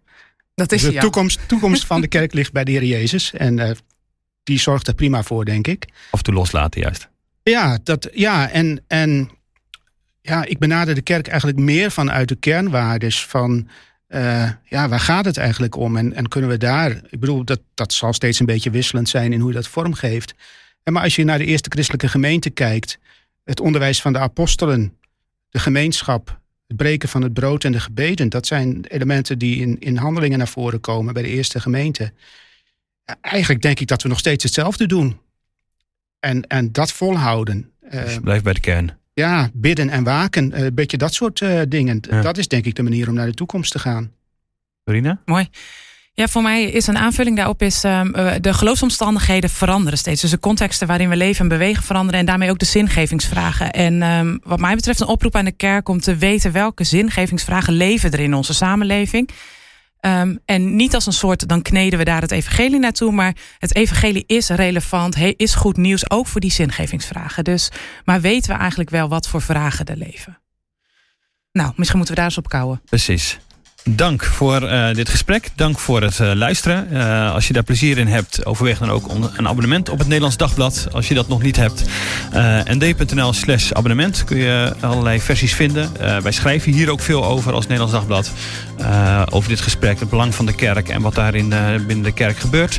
[0.55, 1.01] Dat is dus de ja.
[1.01, 3.70] toekomst, toekomst van de kerk ligt bij de Heer Jezus en uh,
[4.43, 5.88] die zorgt er prima voor, denk ik.
[6.11, 7.09] Of te loslaten, juist.
[7.43, 9.30] Ja, dat, ja en, en
[10.22, 13.68] ja, ik benader de kerk eigenlijk meer vanuit de kernwaardes van
[14.11, 15.97] uh, ja, waar gaat het eigenlijk om?
[15.97, 19.33] En, en kunnen we daar, ik bedoel, dat, dat zal steeds een beetje wisselend zijn
[19.33, 20.35] in hoe je dat vormgeeft.
[20.83, 22.99] En maar als je naar de eerste christelijke gemeente kijkt,
[23.45, 24.97] het onderwijs van de apostelen,
[25.51, 29.79] de gemeenschap, het breken van het brood en de gebeden, dat zijn elementen die in,
[29.79, 32.13] in handelingen naar voren komen bij de eerste gemeente.
[33.05, 35.21] Ja, eigenlijk denk ik dat we nog steeds hetzelfde doen.
[36.21, 37.73] En, en dat volhouden.
[37.91, 39.00] Dus uh, blijf bij de kern.
[39.13, 40.65] Ja, bidden en waken.
[40.65, 42.03] Een beetje dat soort uh, dingen.
[42.11, 42.23] Ja.
[42.23, 44.13] Dat is denk ik de manier om naar de toekomst te gaan.
[44.85, 45.21] Marina?
[45.25, 45.49] Mooi.
[46.13, 50.21] Ja, voor mij is een aanvulling daarop is um, de geloofsomstandigheden veranderen steeds.
[50.21, 53.71] Dus de contexten waarin we leven en bewegen veranderen en daarmee ook de zingevingsvragen.
[53.71, 57.73] En um, wat mij betreft een oproep aan de kerk om te weten welke zingevingsvragen
[57.73, 59.31] leven er in onze samenleving.
[60.01, 63.13] Um, en niet als een soort, dan kneden we daar het evangelie naartoe.
[63.13, 67.45] Maar het evangelie is relevant, is goed nieuws, ook voor die zingevingsvragen.
[67.45, 67.71] Dus,
[68.05, 70.39] maar weten we eigenlijk wel wat voor vragen er leven?
[71.53, 72.81] Nou, misschien moeten we daar eens op kouwen.
[72.85, 73.39] Precies.
[73.85, 75.49] Dank voor uh, dit gesprek.
[75.55, 76.89] Dank voor het uh, luisteren.
[76.93, 80.37] Uh, als je daar plezier in hebt, overweeg dan ook een abonnement op het Nederlands
[80.37, 80.89] Dagblad.
[80.93, 81.85] Als je dat nog niet hebt.
[82.64, 85.93] nd.nl slash abonnement kun je allerlei versies vinden.
[86.22, 88.31] wij schrijven hier ook veel over als Nederlands Dagblad.
[89.31, 91.49] over dit gesprek, het belang van de kerk en wat daarin
[91.87, 92.78] binnen de kerk gebeurt.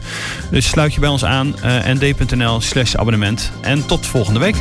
[0.51, 1.55] Dus sluit je bij ons aan.
[1.85, 3.51] nd.nl slash abonnement.
[3.61, 4.55] En tot volgende week.